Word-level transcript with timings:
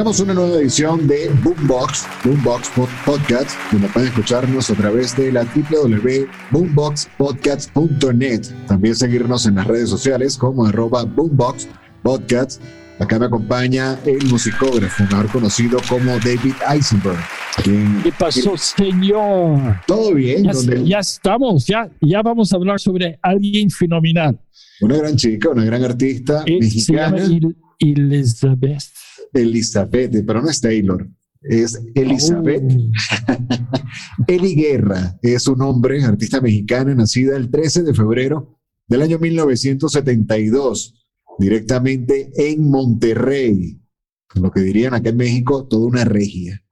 Llegamos 0.00 0.18
a 0.18 0.22
una 0.22 0.32
nueva 0.32 0.56
edición 0.56 1.06
de 1.06 1.28
Boombox, 1.44 2.06
Boombox 2.24 2.70
Pod- 2.74 2.88
Podcast, 3.04 3.50
donde 3.70 3.86
pueden 3.88 4.08
escucharnos 4.08 4.70
a 4.70 4.74
través 4.74 5.14
de 5.14 5.30
la 5.30 5.44
www.boomboxpodcast.net. 5.44 8.40
También 8.66 8.94
seguirnos 8.94 9.44
en 9.44 9.56
las 9.56 9.66
redes 9.66 9.90
sociales 9.90 10.38
como 10.38 10.64
arroba 10.64 11.04
Boombox 11.04 11.68
Podcast. 12.02 12.62
Acá 12.98 13.18
me 13.18 13.26
acompaña 13.26 13.98
el 14.06 14.24
musicógrafo, 14.28 15.02
mejor 15.04 15.28
conocido 15.30 15.78
como 15.86 16.12
David 16.12 16.54
Eisenberg. 16.72 17.18
quien- 17.62 18.00
¿Qué 18.02 18.12
pasó, 18.18 18.56
señor? 18.56 19.82
Todo 19.86 20.14
bien, 20.14 20.44
Ya, 20.44 20.52
donde 20.52 20.82
ya 20.86 21.00
estamos, 21.00 21.66
ya, 21.66 21.90
ya 22.00 22.22
vamos 22.22 22.54
a 22.54 22.56
hablar 22.56 22.80
sobre 22.80 23.18
alguien 23.20 23.68
fenomenal. 23.68 24.40
una 24.80 24.96
gran 24.96 25.14
chica, 25.16 25.50
una 25.50 25.66
gran 25.66 25.84
artista 25.84 26.42
Eh, 26.46 26.62
se 26.70 26.94
llama 26.94 27.16
mexicana, 27.18 27.26
Il- 27.26 27.54
Elizabeth. 27.80 28.82
Elizabeth, 29.32 30.24
pero 30.26 30.42
no 30.42 30.50
es 30.50 30.60
Taylor, 30.60 31.08
es 31.42 31.80
Elizabeth. 31.94 32.62
Oh, 32.62 33.36
Eli 34.26 34.54
Guerra 34.54 35.18
es 35.22 35.46
un 35.48 35.62
hombre, 35.62 36.02
artista 36.04 36.40
mexicana, 36.40 36.94
nacida 36.94 37.36
el 37.36 37.50
13 37.50 37.82
de 37.82 37.94
febrero 37.94 38.58
del 38.86 39.02
año 39.02 39.18
1972, 39.18 40.94
directamente 41.38 42.32
en 42.36 42.68
Monterrey. 42.68 43.80
Lo 44.34 44.50
que 44.50 44.60
dirían 44.60 44.94
acá 44.94 45.10
en 45.10 45.16
México, 45.16 45.66
toda 45.66 45.86
una 45.86 46.04
regia. 46.04 46.62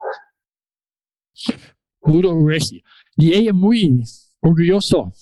puro 2.00 2.46
regio. 2.46 2.80
Y 3.16 3.32
ella 3.32 3.52
muy 3.52 4.02
orgulloso 4.40 5.12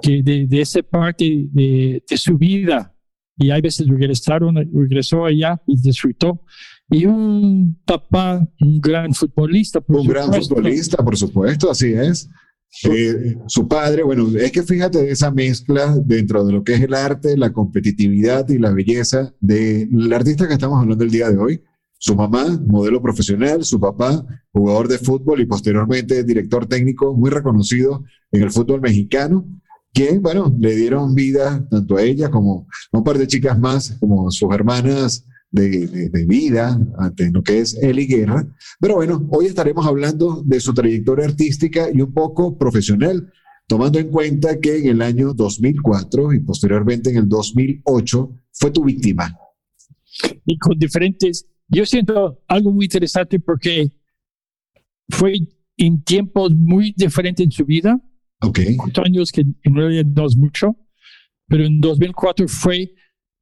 que 0.00 0.22
de, 0.22 0.46
de 0.46 0.60
esa 0.60 0.82
parte 0.82 1.48
de, 1.50 2.02
de 2.08 2.16
su 2.16 2.36
vida. 2.38 2.91
Y 3.36 3.50
hay 3.50 3.60
veces 3.60 3.86
regresaron, 3.88 4.56
regresó 4.72 5.24
allá 5.24 5.60
y 5.66 5.80
disfrutó. 5.80 6.40
Y 6.90 7.06
un 7.06 7.80
papá, 7.84 8.46
un 8.60 8.80
gran 8.80 9.14
futbolista. 9.14 9.80
por 9.80 10.00
Un 10.00 10.06
gran 10.06 10.24
supuesto. 10.24 10.54
futbolista, 10.54 11.04
por 11.04 11.16
supuesto, 11.16 11.70
así 11.70 11.92
es. 11.92 12.28
Eh, 12.84 13.36
su 13.46 13.68
padre, 13.68 14.02
bueno, 14.02 14.26
es 14.38 14.50
que 14.50 14.62
fíjate 14.62 14.98
de 15.02 15.10
esa 15.10 15.30
mezcla 15.30 15.94
dentro 16.04 16.44
de 16.44 16.52
lo 16.54 16.64
que 16.64 16.74
es 16.74 16.80
el 16.80 16.94
arte, 16.94 17.36
la 17.36 17.52
competitividad 17.52 18.48
y 18.48 18.58
la 18.58 18.70
belleza 18.70 19.34
del 19.40 20.10
artista 20.12 20.48
que 20.48 20.54
estamos 20.54 20.80
hablando 20.80 21.04
el 21.04 21.10
día 21.10 21.30
de 21.30 21.38
hoy. 21.38 21.62
Su 21.98 22.16
mamá, 22.16 22.60
modelo 22.66 23.00
profesional, 23.00 23.64
su 23.64 23.78
papá, 23.78 24.24
jugador 24.52 24.88
de 24.88 24.98
fútbol 24.98 25.40
y 25.40 25.46
posteriormente 25.46 26.24
director 26.24 26.66
técnico 26.66 27.14
muy 27.14 27.30
reconocido 27.30 28.04
en 28.32 28.42
el 28.42 28.50
fútbol 28.50 28.80
mexicano, 28.80 29.46
que, 29.94 30.18
bueno, 30.18 30.54
le 30.58 30.74
dieron 30.74 31.14
vida 31.14 31.66
tanto 31.70 31.96
a 31.96 32.02
ella 32.02 32.30
como 32.30 32.66
a 32.92 32.98
un 32.98 33.04
par 33.04 33.18
de 33.18 33.26
chicas 33.26 33.58
más, 33.58 33.96
como 34.00 34.30
sus 34.30 34.52
hermanas 34.52 35.26
de, 35.50 35.86
de- 35.86 36.08
de 36.08 36.24
vida, 36.26 36.80
ante 36.98 37.30
lo 37.30 37.42
que 37.42 37.58
es 37.60 37.74
Eli 37.74 38.06
Guerra. 38.06 38.46
Pero 38.80 38.94
bueno, 38.96 39.26
hoy 39.30 39.46
estaremos 39.46 39.86
hablando 39.86 40.42
de 40.46 40.60
su 40.60 40.72
trayectoria 40.72 41.26
artística 41.26 41.88
y 41.92 42.00
un 42.00 42.12
poco 42.14 42.56
profesional, 42.56 43.30
tomando 43.66 43.98
en 43.98 44.08
cuenta 44.08 44.58
que 44.60 44.78
en 44.78 44.86
el 44.88 45.02
año 45.02 45.34
2004 45.34 46.32
y 46.32 46.40
posteriormente 46.40 47.10
en 47.10 47.16
el 47.16 47.28
2008 47.28 48.30
fue 48.52 48.70
tu 48.70 48.84
víctima. 48.84 49.36
y 50.46 50.56
con 50.58 50.78
diferentes. 50.78 51.46
Yo 51.68 51.84
siento 51.86 52.40
algo 52.48 52.70
muy 52.72 52.86
interesante 52.86 53.38
porque 53.40 53.92
fue 55.08 55.34
en 55.76 56.02
tiempos 56.02 56.52
muy 56.54 56.94
diferentes 56.96 57.44
en 57.44 57.50
su 57.52 57.64
vida, 57.64 57.98
Ok, 58.42 58.58
cuatro 58.76 59.04
años 59.04 59.30
que 59.32 59.42
en 59.62 59.74
realidad 59.74 60.04
no 60.04 60.26
es 60.26 60.36
mucho, 60.36 60.76
pero 61.46 61.64
en 61.64 61.80
2004 61.80 62.48
fue 62.48 62.94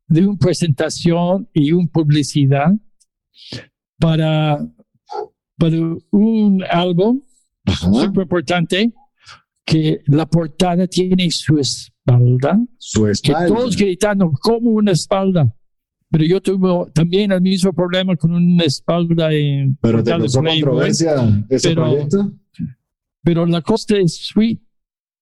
de 0.09 0.27
una 0.27 0.39
presentación 0.39 1.49
y 1.55 1.73
una 1.73 1.89
publicidad 1.89 2.73
para, 3.99 4.59
para 5.57 5.77
un 6.11 6.65
álbum 6.71 7.21
súper 7.67 8.23
importante 8.23 8.93
que 9.65 10.01
la 10.07 10.27
portada 10.27 10.87
tiene 10.87 11.31
su 11.31 11.59
espalda 11.59 12.59
su 12.79 13.05
que 13.05 13.11
espalda. 13.13 13.47
todos 13.47 13.77
gritando 13.77 14.33
como 14.33 14.71
una 14.71 14.93
espalda. 14.93 15.55
Pero 16.13 16.25
yo 16.25 16.41
tuve 16.41 16.91
también 16.93 17.31
el 17.31 17.41
mismo 17.41 17.73
problema 17.73 18.17
con 18.17 18.33
una 18.33 18.65
espalda 18.65 19.33
en 19.33 19.77
Pero 19.81 20.03
te 20.03 20.11
causó 20.11 20.43
controversia 20.43 21.45
ese 21.49 21.69
Pero- 21.69 21.83
proyecto. 21.85 22.33
Pero 23.23 23.47
la 23.47 23.61
costa 23.63 23.97
es 23.99 24.17
sweet 24.17 24.59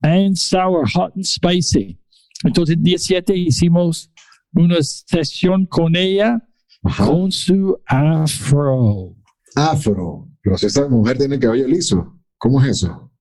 and 0.02 0.36
sour, 0.36 0.86
hot 0.94 1.12
and 1.14 1.24
spicy. 1.24 1.98
Entonces, 2.44 2.76
el 2.76 2.82
día 2.82 2.98
7 2.98 3.36
hicimos 3.36 4.10
una 4.52 4.82
sesión 4.82 5.66
con 5.66 5.96
ella 5.96 6.40
Ajá. 6.82 7.06
con 7.06 7.32
su 7.32 7.78
afro. 7.86 9.16
Afro. 9.56 10.28
Pero 10.42 10.56
si 10.56 10.66
esa 10.66 10.88
mujer 10.88 11.18
tiene 11.18 11.38
cabello 11.38 11.66
liso, 11.66 12.16
¿cómo 12.38 12.62
es 12.62 12.68
eso? 12.68 13.12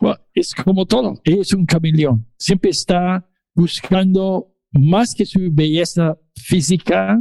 Bueno, 0.00 0.18
es 0.34 0.54
como 0.54 0.84
todo, 0.84 1.20
es 1.24 1.52
un 1.52 1.64
camaleón. 1.64 2.26
Siempre 2.36 2.70
está 2.70 3.24
buscando 3.54 4.52
más 4.72 5.14
que 5.14 5.24
su 5.24 5.38
belleza 5.52 6.18
física. 6.34 7.20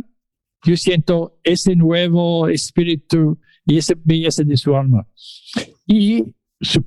Yo 0.66 0.76
siento 0.76 1.40
ese 1.44 1.76
nuevo 1.76 2.48
espíritu 2.48 3.40
y 3.66 3.78
esa 3.78 3.94
belleza 4.04 4.44
de 4.44 4.58
su 4.58 4.76
alma. 4.76 5.08
Y 5.86 6.34
su 6.62 6.84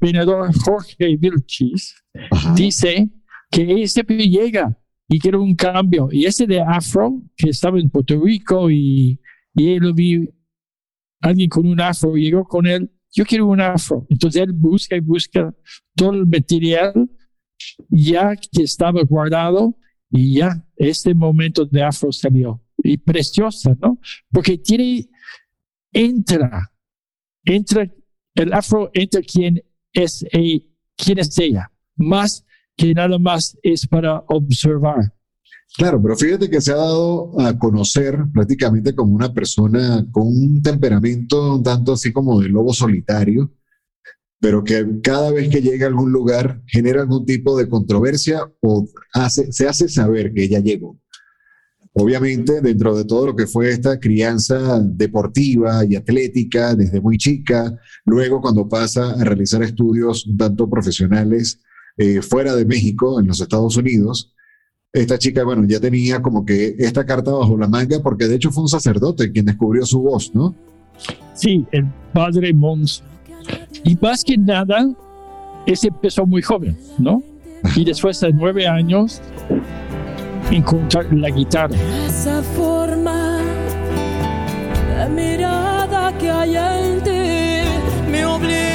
Jorge 0.64 1.16
Vilchis 1.16 1.94
Ajá. 2.30 2.54
dice 2.54 3.10
que 3.50 3.86
siempre 3.86 4.28
llega 4.28 4.78
y 5.08 5.18
quiere 5.18 5.36
un 5.36 5.54
cambio. 5.54 6.08
Y 6.10 6.24
ese 6.24 6.46
de 6.46 6.60
afro, 6.60 7.22
que 7.36 7.50
estaba 7.50 7.78
en 7.78 7.90
Puerto 7.90 8.20
Rico 8.20 8.70
y, 8.70 9.20
y 9.54 9.72
él 9.72 9.82
lo 9.82 9.94
vi, 9.94 10.28
alguien 11.20 11.48
con 11.48 11.66
un 11.66 11.80
afro, 11.80 12.14
llegó 12.16 12.44
con 12.44 12.66
él, 12.66 12.90
yo 13.12 13.24
quiero 13.24 13.46
un 13.46 13.60
afro. 13.60 14.06
Entonces 14.08 14.42
él 14.42 14.52
busca 14.52 14.96
y 14.96 15.00
busca 15.00 15.54
todo 15.94 16.12
el 16.12 16.26
material 16.26 17.08
ya 17.88 18.34
que 18.36 18.62
estaba 18.62 19.02
guardado 19.02 19.76
y 20.10 20.38
ya 20.38 20.64
este 20.76 21.14
momento 21.14 21.64
de 21.64 21.82
afro 21.82 22.12
salió. 22.12 22.60
Y 22.78 22.98
preciosa, 22.98 23.74
¿no? 23.80 23.98
Porque 24.30 24.58
tiene, 24.58 25.08
entra, 25.92 26.70
entra, 27.44 27.90
el 28.34 28.52
afro 28.52 28.90
entra 28.92 29.20
quien 29.20 29.62
es, 29.92 30.24
e- 30.32 30.66
quién 30.96 31.18
es 31.18 31.38
ella, 31.38 31.70
más 31.96 32.44
que 32.76 32.92
nada 32.94 33.18
más 33.18 33.56
es 33.62 33.86
para 33.86 34.24
observar. 34.28 35.12
Claro, 35.76 36.00
pero 36.00 36.16
fíjate 36.16 36.48
que 36.48 36.60
se 36.60 36.72
ha 36.72 36.76
dado 36.76 37.40
a 37.40 37.58
conocer 37.58 38.16
prácticamente 38.32 38.94
como 38.94 39.14
una 39.14 39.32
persona 39.32 40.06
con 40.12 40.26
un 40.26 40.62
temperamento 40.62 41.60
tanto 41.62 41.94
así 41.94 42.12
como 42.12 42.40
de 42.40 42.48
lobo 42.48 42.72
solitario, 42.72 43.52
pero 44.38 44.62
que 44.62 45.00
cada 45.02 45.32
vez 45.32 45.48
que 45.48 45.62
llega 45.62 45.86
a 45.86 45.88
algún 45.88 46.12
lugar 46.12 46.62
genera 46.66 47.00
algún 47.00 47.24
tipo 47.24 47.56
de 47.56 47.68
controversia 47.68 48.40
o 48.60 48.86
se 49.30 49.68
hace 49.68 49.88
saber 49.88 50.32
que 50.32 50.44
ella 50.44 50.60
llegó. 50.60 51.00
Obviamente, 51.96 52.60
dentro 52.60 52.96
de 52.96 53.04
todo 53.04 53.26
lo 53.26 53.36
que 53.36 53.46
fue 53.46 53.70
esta 53.70 54.00
crianza 54.00 54.80
deportiva 54.82 55.84
y 55.84 55.94
atlética 55.94 56.74
desde 56.74 57.00
muy 57.00 57.18
chica, 57.18 57.78
luego 58.04 58.40
cuando 58.40 58.68
pasa 58.68 59.12
a 59.12 59.22
realizar 59.22 59.62
estudios 59.62 60.28
tanto 60.36 60.68
profesionales 60.68 61.60
eh, 61.96 62.20
fuera 62.20 62.56
de 62.56 62.64
México, 62.64 63.20
en 63.20 63.28
los 63.28 63.40
Estados 63.40 63.76
Unidos, 63.76 64.34
esta 64.92 65.18
chica, 65.18 65.44
bueno, 65.44 65.64
ya 65.66 65.78
tenía 65.78 66.20
como 66.20 66.44
que 66.44 66.74
esta 66.78 67.06
carta 67.06 67.30
bajo 67.30 67.56
la 67.56 67.68
manga, 67.68 68.00
porque 68.02 68.26
de 68.26 68.36
hecho 68.36 68.50
fue 68.50 68.64
un 68.64 68.68
sacerdote 68.68 69.30
quien 69.30 69.46
descubrió 69.46 69.86
su 69.86 70.02
voz, 70.02 70.34
¿no? 70.34 70.54
Sí, 71.34 71.64
el 71.70 71.86
padre 72.12 72.52
Mons. 72.52 73.04
Y 73.84 73.96
más 74.00 74.24
que 74.24 74.36
nada, 74.36 74.92
ese 75.66 75.88
empezó 75.88 76.26
muy 76.26 76.42
joven, 76.42 76.76
¿no? 76.98 77.22
Y 77.76 77.84
después 77.84 78.20
de 78.20 78.32
nueve 78.32 78.66
años, 78.66 79.20
encontrar 80.56 81.06
la 81.12 81.30
guitarra. 81.30 81.74
Esa 82.06 82.42
forma 82.42 83.38
de 84.96 85.08
mirada 85.10 86.16
que 86.18 86.30
hay 86.30 86.56
en 86.56 87.00
ti 87.02 88.10
me 88.10 88.24
obligó 88.24 88.73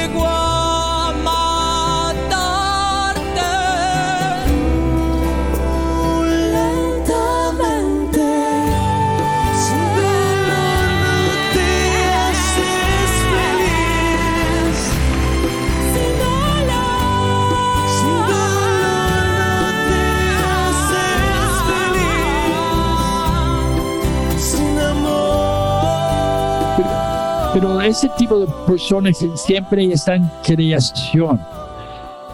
Pero 27.60 27.78
ese 27.82 28.08
tipo 28.16 28.40
de 28.40 28.46
personas 28.66 29.22
siempre 29.34 29.92
está 29.92 30.14
en 30.14 30.24
creación. 30.42 31.38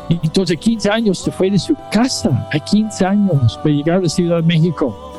Entonces, 0.08 0.56
15 0.56 0.88
años 0.88 1.18
se 1.18 1.32
fue 1.32 1.50
de 1.50 1.58
su 1.58 1.74
casa, 1.90 2.48
a 2.52 2.60
15 2.60 3.04
años, 3.04 3.56
para 3.56 3.74
llegar 3.74 3.96
a 3.96 4.02
la 4.02 4.08
Ciudad 4.08 4.36
de 4.36 4.46
México. 4.46 5.18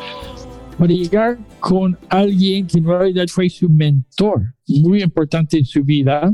Para 0.78 0.94
llegar 0.94 1.38
con 1.60 1.98
alguien 2.08 2.68
que 2.68 2.78
en 2.78 2.86
realidad 2.86 3.26
fue 3.28 3.50
su 3.50 3.68
mentor, 3.68 4.56
muy 4.66 5.04
importante 5.04 5.58
en 5.58 5.66
su 5.66 5.84
vida, 5.84 6.34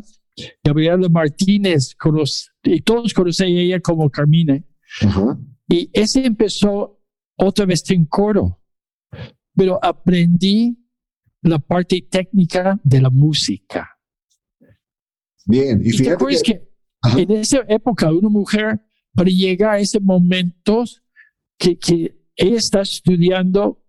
Gabriela 0.64 1.10
Martínez, 1.10 1.96
y 2.64 2.81
todos 2.81 3.12
conocen 3.12 3.58
a 3.58 3.60
ella 3.60 3.80
como 3.80 4.08
Carmina. 4.08 4.64
Ajá. 5.02 5.36
Y 5.68 5.90
ese 5.94 6.24
empezó 6.24 7.00
otra 7.38 7.66
vez 7.66 7.90
en 7.90 8.06
coro, 8.06 8.62
pero 9.56 9.80
aprendí 9.81 10.78
la 11.44 11.60
parte 11.60 12.06
técnica 12.10 12.80
de 12.84 13.01
la 13.01 13.10
música. 13.10 13.90
Bien, 15.45 15.81
y 15.84 15.90
¿Y 15.90 15.92
te 15.92 15.98
fíjate 15.98 16.13
acuerdas 16.13 16.44
que, 16.44 16.62
que, 17.16 17.22
en 17.22 17.31
esa 17.31 17.60
época 17.68 18.12
una 18.12 18.30
mujer, 18.30 18.81
para 19.13 19.30
llegar 19.30 19.75
a 19.75 19.80
ese 19.80 20.00
momento 20.00 20.84
que, 21.57 21.78
que 21.78 22.18
ella 22.36 22.57
está 22.57 22.81
estudiando 22.81 23.84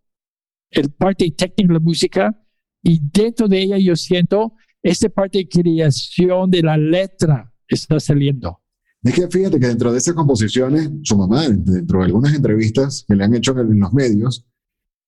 el 0.71 0.91
parte 0.91 1.31
técnica 1.31 1.69
de 1.69 1.75
la 1.75 1.81
música 1.81 2.47
y 2.83 3.01
dentro 3.01 3.49
de 3.49 3.63
ella 3.63 3.79
yo 3.79 3.97
siento 3.97 4.55
esa 4.83 5.09
parte 5.09 5.39
de 5.39 5.49
creación 5.49 6.51
de 6.51 6.63
la 6.63 6.77
letra 6.77 7.51
está 7.67 7.99
saliendo. 7.99 8.61
es 9.03 9.15
que 9.15 9.29
fíjate 9.29 9.59
que 9.59 9.69
dentro 9.69 9.93
de 9.93 9.99
esas 9.99 10.15
composiciones, 10.15 10.91
su 11.03 11.17
mamá, 11.17 11.49
dentro 11.49 12.01
de 12.01 12.05
algunas 12.05 12.35
entrevistas 12.35 13.05
que 13.09 13.15
le 13.15 13.25
han 13.25 13.35
hecho 13.35 13.59
en 13.59 13.81
los 13.81 13.93
medios, 13.93 14.45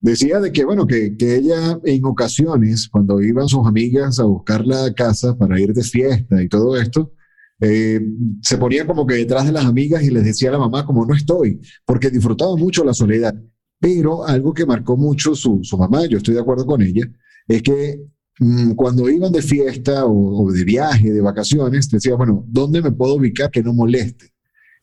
decía 0.01 0.41
de 0.41 0.53
que, 0.53 0.65
bueno, 0.65 0.87
que, 0.87 1.17
que 1.17 1.37
ella 1.37 1.79
en 1.85 2.05
ocasiones, 2.05 2.89
cuando 2.89 3.21
iban 3.21 3.49
sus 3.49 3.67
amigas 3.67 4.19
a 4.19 4.25
buscarla 4.25 4.87
a 4.87 4.95
casa 4.95 5.37
para 5.37 5.61
ir 5.61 5.73
de 5.73 5.83
fiesta 5.83 6.43
y 6.43 6.49
todo 6.49 6.77
esto, 6.81 7.13
eh, 7.61 8.01
se 8.43 8.59
ponía 8.59 8.87
como 8.87 9.07
que 9.07 9.15
detrás 9.15 9.47
de 9.47 9.53
las 9.53 9.65
amigas 9.65 10.03
y 10.03 10.11
les 10.11 10.25
decía 10.25 10.51
a 10.51 10.53
la 10.53 10.59
mamá 10.59 10.85
como 10.85 11.07
no 11.07 11.15
estoy, 11.15 11.61
porque 11.85 12.11
disfrutaba 12.11 12.57
mucho 12.57 12.85
la 12.85 12.95
soledad. 12.95 13.35
Pero 13.79 14.27
algo 14.27 14.53
que 14.55 14.67
marcó 14.67 14.97
mucho 14.97 15.35
su, 15.35 15.61
su 15.63 15.79
mamá, 15.79 16.07
yo 16.07 16.19
estoy 16.19 16.35
de 16.35 16.41
acuerdo 16.41 16.67
con 16.67 16.83
ella, 16.83 17.07
es 17.47 17.63
que 17.63 18.01
mm, 18.39 18.73
cuando 18.73 19.09
iban 19.09 19.33
de 19.33 19.43
fiesta 19.43 20.05
o, 20.05 20.45
o 20.45 20.53
de 20.53 20.65
viaje, 20.65 21.13
de 21.13 21.21
vacaciones, 21.21 21.89
decía, 21.91 22.15
bueno, 22.15 22.45
¿dónde 22.49 22.83
me 22.83 22.93
puedo 22.93 23.15
ubicar 23.15 23.51
que 23.51 23.63
no 23.63 23.73
moleste? 23.73 24.33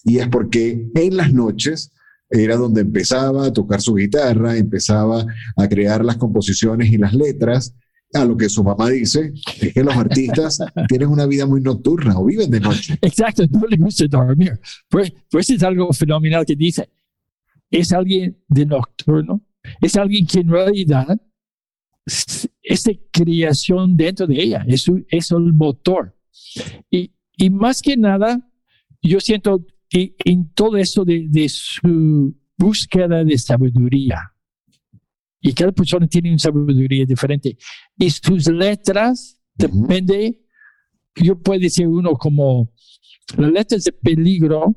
Y 0.04 0.18
es 0.18 0.27
porque 0.27 0.89
en 0.95 1.18
las 1.18 1.31
noches 1.33 1.92
era 2.33 2.56
donde 2.57 2.81
empezaba 2.81 3.45
a 3.45 3.53
tocar 3.53 3.80
su 3.80 3.94
guitarra, 3.94 4.57
empezaba 4.57 5.25
a 5.56 5.69
crear 5.69 6.03
las 6.03 6.18
composiciones 6.18 6.91
y 6.91 6.97
las 6.97 7.13
letras. 7.13 7.75
A 8.15 8.25
lo 8.25 8.38
que 8.38 8.47
su 8.47 8.63
mamá 8.63 8.89
dice 8.89 9.33
es 9.59 9.74
que 9.74 9.83
los 9.83 9.95
artistas 9.95 10.59
tienen 10.88 11.09
una 11.09 11.25
vida 11.25 11.45
muy 11.47 11.62
nocturna 11.62 12.19
o 12.19 12.25
viven 12.25 12.50
de 12.50 12.59
noche. 12.59 12.97
Exacto, 13.01 13.44
no 13.50 13.65
le 13.68 13.77
gusta 13.77 14.06
dormir. 14.07 14.59
Pues, 14.89 15.13
pues 15.30 15.50
es 15.50 15.63
algo 15.63 15.91
fenomenal 15.94 16.45
que 16.45 16.56
dice. 16.56 16.89
Es 17.71 17.91
alguien 17.91 18.38
de 18.47 18.65
nocturno, 18.68 19.41
es 19.81 19.95
alguien 19.95 20.27
que 20.27 20.39
en 20.39 20.50
realidad 20.50 21.19
esa 22.62 22.91
creación 23.12 23.95
dentro 23.97 24.27
de 24.27 24.44
ella 24.44 24.63
es, 24.68 24.86
es 25.09 25.31
el 25.31 25.53
motor. 25.53 26.15
Y, 26.91 27.12
y 27.36 27.50
más 27.50 27.81
que 27.81 27.97
nada, 27.97 28.47
yo 29.01 29.19
siento 29.19 29.65
que 29.94 30.16
en 30.25 30.51
todo 30.54 30.78
eso 30.78 31.06
de, 31.06 31.28
de 31.30 31.48
su 31.48 32.36
búsqueda 32.57 33.24
de 33.24 33.38
sabiduría. 33.38 34.18
Y 35.40 35.54
cada 35.54 35.72
persona 35.72 36.07
tiene 36.07 36.30
una 36.30 36.40
sabiduría 36.40 37.06
diferente. 37.06 37.56
Y 37.95 38.10
sus 38.10 38.48
letras 38.48 39.40
Ujú. 39.60 39.81
depende, 39.86 40.42
yo 41.16 41.40
puedo 41.40 41.60
decir 41.60 41.88
uno 41.88 42.13
como 42.13 42.74
las 43.38 43.51
letras 43.51 43.84
de 43.84 43.92
peligro 43.92 44.75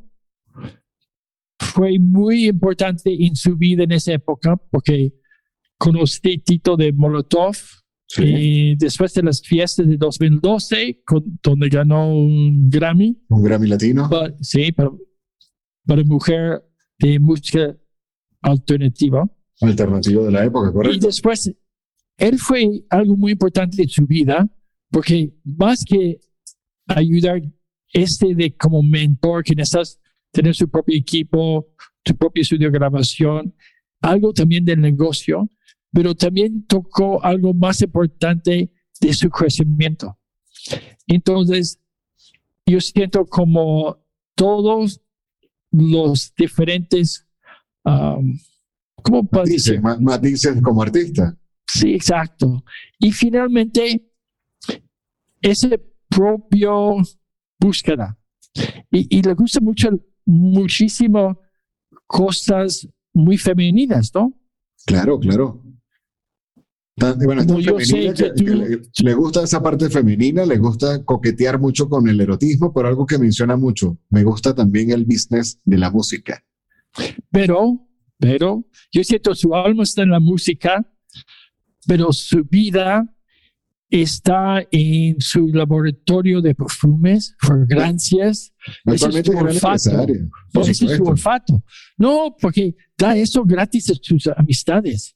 fue 1.59 1.99
muy 1.99 2.49
importante 2.49 3.11
en 3.19 3.35
su 3.35 3.57
vida 3.57 3.85
en 3.85 3.93
esa 3.93 4.13
época 4.13 4.57
porque 4.71 5.15
conocí 5.79 6.37
Tito 6.39 6.77
de 6.77 6.93
Molotov 6.93 7.57
y 8.19 8.77
después 8.77 9.13
de 9.15 9.23
las 9.25 9.43
fiestas 9.43 9.87
de 9.87 9.97
2012 9.97 11.03
con- 11.05 11.39
donde 11.43 11.69
ganó 11.69 12.09
un 12.17 12.71
Grammy 12.71 13.19
Un 13.29 13.43
Grammy 13.43 13.67
Latino. 13.69 14.09
pa- 14.09 14.33
sí 14.41 14.71
para, 14.73 14.91
para 15.87 16.05
mujer 16.05 16.63
de 16.99 17.19
música 17.19 17.77
alternativa 18.43 19.29
alternativo 19.61 20.25
de 20.25 20.31
la 20.33 20.45
época, 20.45 20.69
y 20.71 20.73
¿correcto? 20.73 21.07
después, 21.07 21.53
él 22.19 22.39
fue 22.39 22.85
algo 22.91 23.17
muy 23.17 23.33
importante 23.33 23.83
en 23.83 23.89
su 23.89 24.07
vida, 24.07 24.47
porque 24.91 25.35
más 25.45 25.83
que 25.85 26.21
ayudar 26.87 27.41
este 27.93 28.35
de 28.35 28.55
como 28.55 28.83
mentor, 28.83 29.43
que 29.45 29.55
necesitas 29.55 29.99
tener 30.31 30.55
su 30.55 30.69
propio 30.69 30.97
equipo, 30.97 31.69
tu 32.03 32.15
propio 32.15 32.43
estudio 32.43 32.69
de 32.71 32.79
grabación, 32.79 33.55
algo 34.03 34.33
también 34.35 34.65
del 34.65 34.81
negocio, 34.81 35.51
pero 35.97 36.15
también 36.15 36.67
tocó 36.67 37.25
algo 37.25 37.55
más 37.55 37.81
importante 37.81 38.71
de 39.01 39.15
su 39.15 39.31
crecimiento. 39.31 40.19
Entonces, 41.07 41.81
yo 42.67 42.83
siento 42.83 43.25
como 43.25 44.05
todos 44.35 45.01
los 45.71 46.35
diferentes, 46.37 47.27
um, 47.87 48.39
¿cómo? 49.03 49.27
Matices, 49.33 49.81
ma- 49.81 49.97
matices 49.99 50.61
como 50.61 50.83
artista. 50.83 51.35
Sí, 51.67 51.95
exacto. 51.95 52.63
Y 52.99 53.11
finalmente, 53.13 54.07
ese 55.41 55.83
propio 56.11 56.97
búsqueda. 57.59 58.19
Y, 58.91 59.17
y 59.19 59.23
le 59.23 59.33
gusta 59.33 59.61
mucho, 59.61 59.89
muchísimo 60.27 61.41
cosas 62.07 62.87
muy 63.15 63.39
femeninas, 63.39 64.15
¿no? 64.15 64.35
Claro, 64.85 65.19
claro. 65.19 65.63
Bueno, 66.99 67.43
yo 67.61 67.79
sé 67.81 68.13
que 68.15 68.15
que- 68.15 68.31
tú- 68.31 68.45
le, 68.55 68.81
le 69.05 69.15
gusta 69.15 69.43
esa 69.45 69.63
parte 69.63 69.91
femenina, 69.91 70.47
le 70.47 70.57
gusta 70.57 71.05
coquetear 71.05 71.59
mucho 71.61 71.89
con 71.91 72.09
el 72.09 72.19
erotismo, 72.21 72.73
pero 72.73 72.89
algo 72.89 73.05
que 73.05 73.19
menciona 73.19 73.57
mucho, 73.57 73.99
me 74.09 74.25
gusta 74.25 74.55
también 74.55 74.91
el 74.91 75.05
business 75.05 75.61
de 75.65 75.77
la 75.77 75.91
música. 75.91 76.43
Pero, 77.31 77.87
pero, 78.19 78.65
yo 78.91 79.05
siento 79.05 79.35
su 79.35 79.55
alma 79.55 79.83
está 79.83 80.03
en 80.03 80.11
la 80.11 80.21
música, 80.21 80.91
pero 81.87 82.13
su 82.13 82.43
vida 82.45 83.13
está 83.91 84.67
en 84.71 85.21
su 85.21 85.49
laboratorio 85.49 86.41
de 86.41 86.55
perfumes, 86.55 87.37
fragancias. 87.39 88.53
Ese 88.87 89.09
es 89.21 89.27
su 89.27 89.33
olfato. 89.39 89.91
Ese 90.63 90.71
es 90.71 90.79
su 90.97 91.05
olfato. 91.11 91.63
No, 91.99 92.35
porque 92.41 92.75
da 92.97 93.17
eso 93.17 93.45
gratis 93.45 93.91
a 93.91 93.95
sus 94.01 94.27
amistades. 94.29 95.16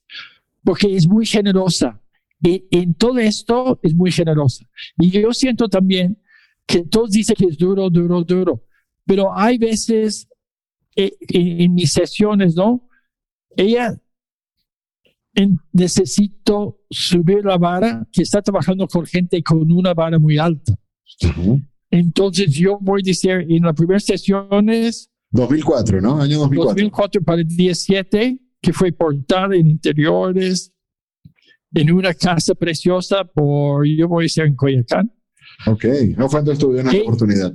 Porque 0.64 0.94
es 0.94 1.06
muy 1.08 1.26
generosa. 1.26 2.00
Y 2.42 2.66
en 2.70 2.94
todo 2.94 3.18
esto 3.18 3.78
es 3.82 3.94
muy 3.94 4.10
generosa. 4.10 4.64
Y 4.98 5.10
yo 5.10 5.32
siento 5.32 5.68
también 5.68 6.18
que 6.66 6.84
todos 6.84 7.10
dicen 7.10 7.36
que 7.36 7.46
es 7.46 7.58
duro, 7.58 7.90
duro, 7.90 8.22
duro. 8.24 8.64
Pero 9.04 9.36
hay 9.36 9.58
veces 9.58 10.28
eh, 10.96 11.12
en, 11.28 11.60
en 11.62 11.74
mis 11.74 11.92
sesiones, 11.92 12.54
¿no? 12.54 12.88
Ella 13.56 14.00
en- 15.34 15.58
necesito 15.72 16.80
subir 16.90 17.44
la 17.44 17.56
vara, 17.58 18.06
que 18.12 18.22
está 18.22 18.40
trabajando 18.42 18.86
con 18.86 19.04
gente 19.06 19.42
con 19.42 19.70
una 19.70 19.94
vara 19.94 20.18
muy 20.18 20.38
alta. 20.38 20.74
Ujú. 21.24 21.60
Entonces 21.90 22.52
yo 22.54 22.78
voy 22.80 23.02
a 23.02 23.04
decir, 23.04 23.32
en 23.48 23.62
las 23.64 23.74
primeras 23.74 24.04
sesiones, 24.04 25.10
2004, 25.32 26.00
¿no? 26.00 26.20
Año 26.20 26.38
2004. 26.38 26.70
2004 26.70 27.22
para 27.22 27.40
el 27.42 27.46
17, 27.48 28.40
que 28.62 28.72
fue 28.72 28.92
portada 28.92 29.54
en 29.56 29.66
interiores, 29.68 30.72
en 31.74 31.92
una 31.92 32.12
casa 32.14 32.54
preciosa 32.54 33.24
por, 33.24 33.86
yo 33.86 34.08
voy 34.08 34.22
a 34.22 34.26
decir 34.26 34.44
en 34.44 34.54
Coyacán. 34.56 35.12
Ok, 35.66 35.84
no 36.16 36.28
fue 36.28 36.42
tu 36.44 36.50
estudio 36.52 36.80
en 36.80 36.86
esta 36.86 36.98
Sí. 36.98 37.02
oportunidad. 37.06 37.54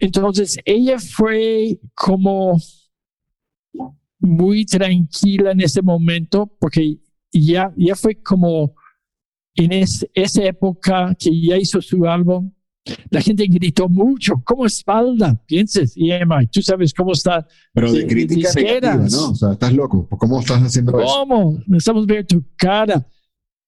Entonces, 0.00 0.58
ella 0.64 0.98
fue 0.98 1.78
como 1.94 2.58
muy 4.18 4.64
tranquila 4.64 5.52
en 5.52 5.60
ese 5.60 5.82
momento 5.82 6.46
porque 6.58 6.98
ya, 7.32 7.72
ya 7.76 7.94
fue 7.94 8.20
como 8.22 8.74
en 9.54 9.72
es- 9.72 10.06
esa 10.14 10.44
época 10.44 11.14
que 11.18 11.30
ya 11.40 11.56
hizo 11.56 11.80
su 11.80 12.04
álbum. 12.06 12.52
La 13.10 13.20
gente 13.20 13.46
gritó 13.46 13.88
mucho, 13.88 14.42
como 14.44 14.64
espalda, 14.66 15.34
pienses, 15.46 15.94
EMI, 15.96 16.46
tú 16.46 16.62
sabes 16.62 16.94
cómo 16.94 17.12
está, 17.12 17.46
Pero 17.72 17.92
de 17.92 18.00
de- 18.00 18.06
crítica 18.06 18.48
negativa, 18.54 18.96
¿no? 19.10 19.30
O 19.30 19.34
sea, 19.34 19.52
estás 19.52 19.72
loco. 19.72 20.08
¿Cómo 20.08 20.40
estás 20.40 20.62
haciendo 20.62 20.98
eso? 21.00 21.08
¿cómo? 21.08 21.58
Necesitamos 21.66 22.06
ver 22.06 22.26
tu 22.26 22.44
cara. 22.56 23.06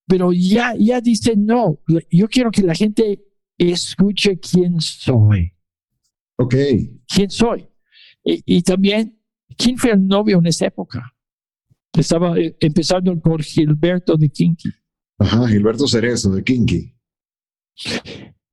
Pero 0.07 0.33
ya, 0.33 0.75
ya 0.79 1.01
dice, 1.01 1.35
no, 1.37 1.81
yo 2.11 2.29
quiero 2.29 2.51
que 2.51 2.63
la 2.63 2.75
gente 2.75 3.23
escuche 3.59 4.39
quién 4.39 4.81
soy. 4.81 5.53
Ok. 6.39 6.55
quién 7.13 7.29
soy. 7.31 7.69
Y, 8.25 8.43
y 8.47 8.63
también, 8.63 9.21
quién 9.57 9.77
fue 9.77 9.91
el 9.91 10.07
novio 10.07 10.39
en 10.39 10.47
esa 10.47 10.67
época. 10.67 11.13
Estaba 11.93 12.39
eh, 12.39 12.57
empezando 12.61 13.19
por 13.21 13.43
Gilberto 13.43 14.17
de 14.17 14.29
Kinky. 14.29 14.71
Ajá, 15.19 15.49
Gilberto 15.49 15.89
Cerezo 15.89 16.31
de 16.31 16.45
Kinky. 16.45 16.95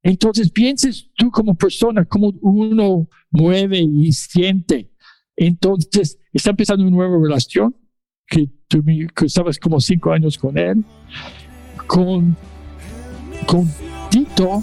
Entonces, 0.06 0.52
pienses 0.52 1.10
tú 1.18 1.32
como 1.32 1.56
persona, 1.56 2.06
cómo 2.06 2.32
uno 2.44 3.10
mueve 3.32 3.80
y 3.80 4.12
siente. 4.12 4.92
Entonces, 5.36 6.20
está 6.32 6.52
empezando 6.52 6.84
una 6.84 6.96
nueva 6.96 7.18
relación, 7.20 7.76
que 8.28 8.48
tú 8.68 8.84
que 8.86 9.26
estabas 9.26 9.58
como 9.58 9.82
cinco 9.82 10.12
años 10.12 10.38
con 10.38 10.60
él. 10.60 10.86
Con, 11.88 12.38
con 13.48 13.68
Tito 14.12 14.62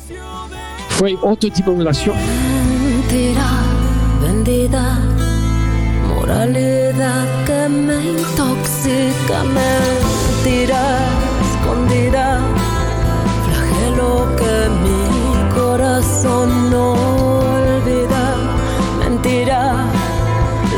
fue 0.90 1.16
otro 1.20 1.50
tipo 1.50 1.72
de 1.72 1.78
relación. 1.78 2.16
Mentira 2.80 3.64
vendida, 4.20 5.00
moralidad 6.08 7.44
que 7.46 7.68
me 7.68 7.96
intoxica, 7.96 9.42
mentira 9.42 10.98
escondida, 11.50 12.40
flagelo 13.44 14.36
que 14.36 14.68
mi 14.84 15.01
corazón 16.02 16.70
no 16.70 16.92
olvida, 16.92 18.34
mentira, 18.98 19.86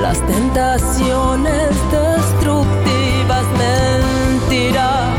las 0.02 0.18
tentaciones 0.26 1.70
destructivas, 1.90 3.44
mentira, 3.58 5.14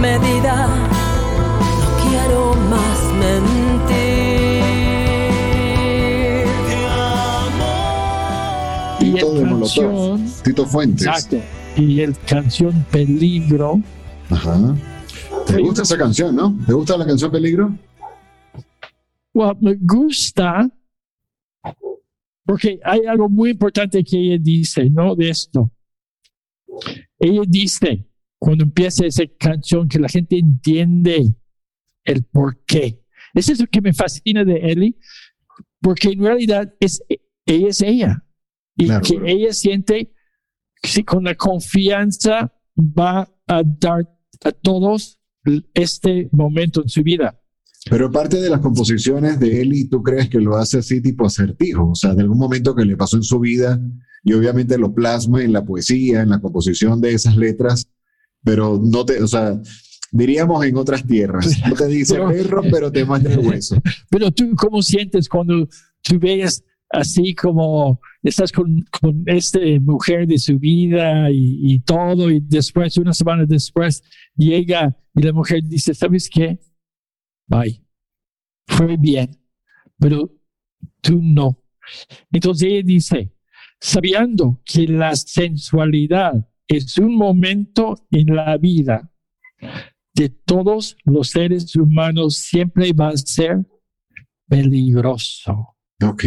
medida, 0.00 0.66
no 1.78 1.88
quiero 2.08 2.54
más 2.70 2.98
mentir. 3.18 4.00
Y 9.00 9.12
Tito 9.12 9.32
de 9.34 9.40
el 9.40 9.46
Molotov. 9.46 9.84
canción, 9.84 10.32
Tito 10.42 10.66
Fuentes. 10.66 11.06
exacto, 11.06 11.36
y 11.76 12.00
el 12.00 12.16
canción 12.26 12.86
Peligro. 12.90 13.80
Ajá. 14.30 14.74
¿Te 15.46 15.60
gusta 15.60 15.82
esa 15.82 15.98
canción, 15.98 16.34
no? 16.36 16.56
¿Te 16.66 16.72
gusta 16.72 16.96
la 16.96 17.04
canción 17.06 17.30
Peligro? 17.30 17.72
Well, 19.32 19.56
me 19.60 19.76
gusta 19.80 20.68
porque 22.50 22.80
hay 22.82 23.06
algo 23.06 23.28
muy 23.28 23.50
importante 23.50 24.02
que 24.02 24.18
ella 24.18 24.38
dice, 24.40 24.90
¿no? 24.90 25.14
De 25.14 25.30
esto. 25.30 25.70
Ella 27.16 27.42
dice, 27.46 28.08
cuando 28.40 28.64
empieza 28.64 29.06
esa 29.06 29.22
canción, 29.38 29.88
que 29.88 30.00
la 30.00 30.08
gente 30.08 30.36
entiende 30.36 31.32
el 32.02 32.24
por 32.24 32.64
qué. 32.64 33.04
Eso 33.34 33.52
es 33.52 33.60
lo 33.60 33.66
que 33.68 33.80
me 33.80 33.92
fascina 33.92 34.44
de 34.44 34.56
Ellie, 34.56 34.96
porque 35.80 36.08
en 36.08 36.24
realidad 36.24 36.74
es, 36.80 37.00
ella 37.46 37.68
es 37.68 37.82
ella. 37.82 38.26
Y 38.76 38.86
Claro. 38.86 39.02
que 39.06 39.30
ella 39.30 39.52
siente 39.52 40.12
que 40.82 41.04
con 41.04 41.22
la 41.22 41.36
confianza 41.36 42.52
va 42.76 43.32
a 43.46 43.62
dar 43.64 44.08
a 44.42 44.50
todos 44.50 45.20
este 45.74 46.28
momento 46.32 46.82
en 46.82 46.88
su 46.88 47.04
vida. 47.04 47.39
Pero 47.88 48.10
parte 48.10 48.40
de 48.40 48.50
las 48.50 48.60
composiciones 48.60 49.40
de 49.40 49.62
Eli, 49.62 49.88
¿tú 49.88 50.02
crees 50.02 50.28
que 50.28 50.38
lo 50.40 50.56
hace 50.56 50.78
así 50.78 51.00
tipo 51.00 51.24
acertijo? 51.26 51.90
O 51.90 51.94
sea, 51.94 52.14
de 52.14 52.22
algún 52.22 52.38
momento 52.38 52.74
que 52.74 52.84
le 52.84 52.96
pasó 52.96 53.16
en 53.16 53.22
su 53.22 53.40
vida 53.40 53.80
y 54.22 54.34
obviamente 54.34 54.76
lo 54.76 54.92
plasma 54.94 55.42
en 55.42 55.52
la 55.52 55.64
poesía, 55.64 56.20
en 56.20 56.28
la 56.28 56.40
composición 56.40 57.00
de 57.00 57.14
esas 57.14 57.36
letras, 57.36 57.88
pero 58.44 58.78
no 58.82 59.04
te, 59.06 59.22
o 59.22 59.26
sea, 59.26 59.58
diríamos 60.12 60.64
en 60.64 60.76
otras 60.76 61.06
tierras. 61.06 61.58
No 61.68 61.74
te 61.74 61.86
dice 61.86 62.14
Pero- 62.16 62.28
perro, 62.28 62.62
pero 62.70 62.92
te 62.92 63.04
muestra 63.04 63.32
el 63.32 63.40
hueso. 63.46 63.80
Pero 64.10 64.30
tú, 64.30 64.50
¿cómo 64.56 64.82
sientes 64.82 65.28
cuando 65.28 65.66
tú 66.02 66.18
ves 66.18 66.62
así 66.90 67.34
como 67.34 67.98
estás 68.22 68.52
con, 68.52 68.84
con 69.00 69.22
esta 69.26 69.60
mujer 69.80 70.26
de 70.26 70.38
su 70.38 70.58
vida 70.58 71.30
y, 71.30 71.60
y 71.74 71.80
todo, 71.80 72.30
y 72.30 72.40
después, 72.40 72.98
una 72.98 73.14
semana 73.14 73.46
después, 73.46 74.02
llega 74.36 74.94
y 75.14 75.22
la 75.22 75.32
mujer 75.32 75.62
dice, 75.64 75.94
¿sabes 75.94 76.28
qué? 76.28 76.58
Bye. 77.50 77.84
Fue 78.68 78.96
bien, 78.96 79.36
pero 79.98 80.30
tú 81.00 81.20
no. 81.20 81.58
Entonces 82.32 82.68
ella 82.68 82.82
dice, 82.84 83.34
sabiendo 83.80 84.60
que 84.64 84.86
la 84.86 85.16
sensualidad 85.16 86.48
es 86.68 86.96
un 86.98 87.16
momento 87.16 87.96
en 88.12 88.36
la 88.36 88.56
vida 88.56 89.12
de 90.14 90.28
todos 90.28 90.96
los 91.04 91.30
seres 91.30 91.74
humanos, 91.74 92.36
siempre 92.36 92.92
va 92.92 93.08
a 93.08 93.16
ser 93.16 93.66
peligroso. 94.46 95.76
Ok. 96.02 96.24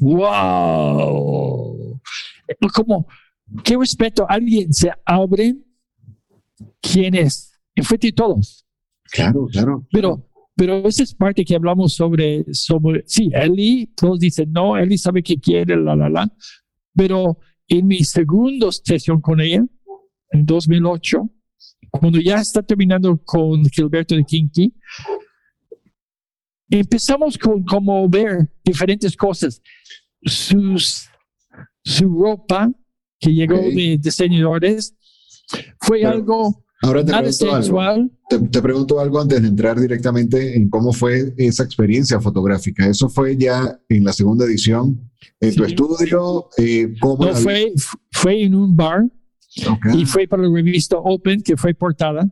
¡Wow! 0.00 2.00
Como, 2.74 3.06
qué 3.62 3.76
respeto, 3.76 4.26
alguien 4.28 4.72
se 4.72 4.90
abre, 5.04 5.54
¿quién 6.80 7.14
es? 7.14 7.52
Enfrente 7.76 8.08
de 8.08 8.12
todos. 8.12 8.66
Claro, 9.04 9.46
claro. 9.46 9.86
Pero, 9.92 10.28
pero 10.56 10.86
esa 10.86 11.02
es 11.02 11.14
parte 11.14 11.44
que 11.44 11.54
hablamos 11.56 11.94
sobre, 11.94 12.44
sobre, 12.52 13.02
sí, 13.06 13.30
Eli, 13.32 13.86
todos 13.96 14.20
dicen, 14.20 14.52
no, 14.52 14.76
Eli 14.76 14.96
sabe 14.98 15.22
que 15.22 15.38
quiere, 15.38 15.76
la, 15.76 15.96
la, 15.96 16.08
la. 16.08 16.32
Pero 16.94 17.38
en 17.68 17.86
mi 17.86 18.04
segunda 18.04 18.70
sesión 18.70 19.20
con 19.20 19.40
ella, 19.40 19.64
en 20.30 20.46
2008, 20.46 21.28
cuando 21.90 22.20
ya 22.20 22.36
está 22.36 22.62
terminando 22.62 23.20
con 23.24 23.64
Gilberto 23.66 24.14
de 24.16 24.24
Kinky, 24.24 24.72
empezamos 26.70 27.38
con 27.38 27.64
como 27.64 28.08
ver 28.08 28.48
diferentes 28.64 29.16
cosas. 29.16 29.60
Sus, 30.22 31.08
su 31.84 32.08
ropa 32.08 32.70
que 33.18 33.32
llegó 33.32 33.56
Ok. 33.56 33.74
de 33.74 33.98
diseñadores 34.00 34.94
fue 35.80 35.98
Pero- 36.00 36.10
algo 36.10 36.63
Ahora 36.86 37.04
te 37.04 37.12
pregunto 37.12 37.50
algo. 37.80 38.10
Te, 38.28 38.38
te 38.38 38.62
pregunto 38.62 39.00
algo 39.00 39.20
antes 39.20 39.40
de 39.42 39.48
entrar 39.48 39.80
directamente 39.80 40.56
en 40.56 40.68
cómo 40.68 40.92
fue 40.92 41.32
esa 41.36 41.62
experiencia 41.64 42.20
fotográfica. 42.20 42.86
¿Eso 42.86 43.08
fue 43.08 43.36
ya 43.36 43.78
en 43.88 44.04
la 44.04 44.12
segunda 44.12 44.44
edición? 44.44 45.10
¿En 45.40 45.54
tu 45.54 45.64
Sí. 45.64 45.70
estudio? 45.72 46.48
Eh, 46.58 46.94
¿Cómo 47.00 47.24
No, 47.26 47.34
fue, 47.34 47.72
fue 48.12 48.42
en 48.44 48.54
un 48.54 48.76
bar 48.76 49.02
vi? 49.56 49.66
Ok. 49.66 49.86
y 49.96 50.04
fue 50.04 50.26
para 50.28 50.42
la 50.42 50.52
revista 50.54 50.96
Open, 50.98 51.40
que 51.42 51.56
fue 51.56 51.74
portada. 51.74 52.28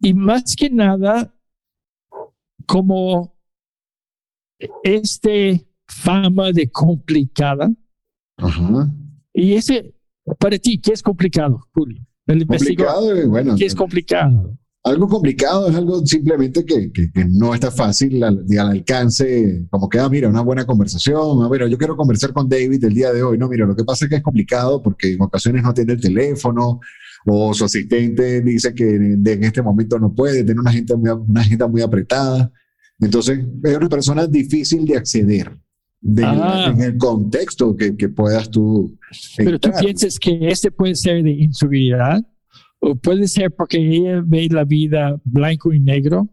Y 0.00 0.14
más 0.14 0.54
que 0.56 0.70
nada, 0.70 1.34
como 2.66 3.36
este 4.82 5.66
fama 5.86 6.52
de 6.52 6.70
complicada. 6.70 7.70
Ajá. 8.36 8.88
Y 9.32 9.54
ese, 9.54 9.94
para 10.38 10.58
ti, 10.58 10.80
¿qué 10.80 10.92
es 10.92 11.02
complicado, 11.02 11.60
Julio? 11.74 12.02
El 12.28 12.46
Complicado, 12.46 13.16
eh, 13.16 13.26
bueno, 13.26 13.56
¿qué 13.56 13.64
es 13.66 13.74
complicado? 13.74 14.56
algo 14.84 15.06
complicado 15.08 15.68
es 15.68 15.74
algo 15.76 16.06
simplemente 16.06 16.64
que, 16.64 16.90
que- 16.92 17.10
que 17.12 17.24
no 17.26 17.52
está 17.52 17.70
fácil 17.70 18.22
al, 18.24 18.46
al 18.58 18.68
alcance, 18.70 19.66
como 19.70 19.86
que, 19.88 19.98
ah, 19.98 20.08
mira, 20.08 20.28
una 20.28 20.40
buena 20.40 20.64
conversación, 20.64 21.42
ah, 21.42 21.48
mira, 21.50 21.66
yo 21.68 21.76
quiero 21.76 21.94
conversar 21.96 22.32
con 22.32 22.48
David 22.48 22.82
el 22.84 22.94
día 22.94 23.12
de 23.12 23.22
hoy, 23.22 23.36
no, 23.36 23.48
mira, 23.48 23.66
lo 23.66 23.76
que 23.76 23.84
pasa 23.84 24.04
es 24.06 24.08
que 24.08 24.16
es 24.16 24.22
complicado 24.22 24.82
porque 24.82 25.12
en 25.12 25.20
ocasiones 25.20 25.62
no 25.62 25.70
atiende 25.70 25.92
el 25.94 26.00
teléfono 26.00 26.80
o 27.26 27.52
su 27.52 27.64
asistente 27.64 28.40
dice 28.40 28.72
que 28.72 28.88
en, 28.88 29.26
en 29.26 29.44
este 29.44 29.60
momento 29.60 29.98
no 29.98 30.14
puede, 30.14 30.44
tiene 30.44 30.60
una 30.60 30.70
agenda 30.70 30.96
muy, 30.96 31.10
una 31.10 31.40
agenda 31.40 31.66
muy 31.66 31.82
apretada, 31.82 32.50
entonces 33.00 33.40
es 33.64 33.76
una 33.76 33.88
persona 33.88 34.26
difícil 34.26 34.86
de 34.86 34.96
acceder. 34.96 35.58
De- 36.00 36.24
Ah. 36.24 36.72
en 36.74 36.80
el 36.82 36.96
contexto 36.96 37.76
que, 37.76 37.96
que 37.96 38.08
puedas 38.08 38.50
tú 38.50 38.96
Pero 39.36 39.58
tú 39.58 39.68
entrar. 39.68 39.84
piensas 39.84 40.18
que 40.18 40.38
este 40.48 40.70
puede 40.70 40.94
ser 40.94 41.22
de 41.22 41.30
inseguridad 41.32 42.24
o 42.80 42.94
puede 42.94 43.26
ser 43.26 43.50
porque 43.54 43.78
ella 43.78 44.22
ve 44.24 44.48
la 44.50 44.64
vida 44.64 45.20
blanco 45.24 45.72
y 45.72 45.80
negro 45.80 46.28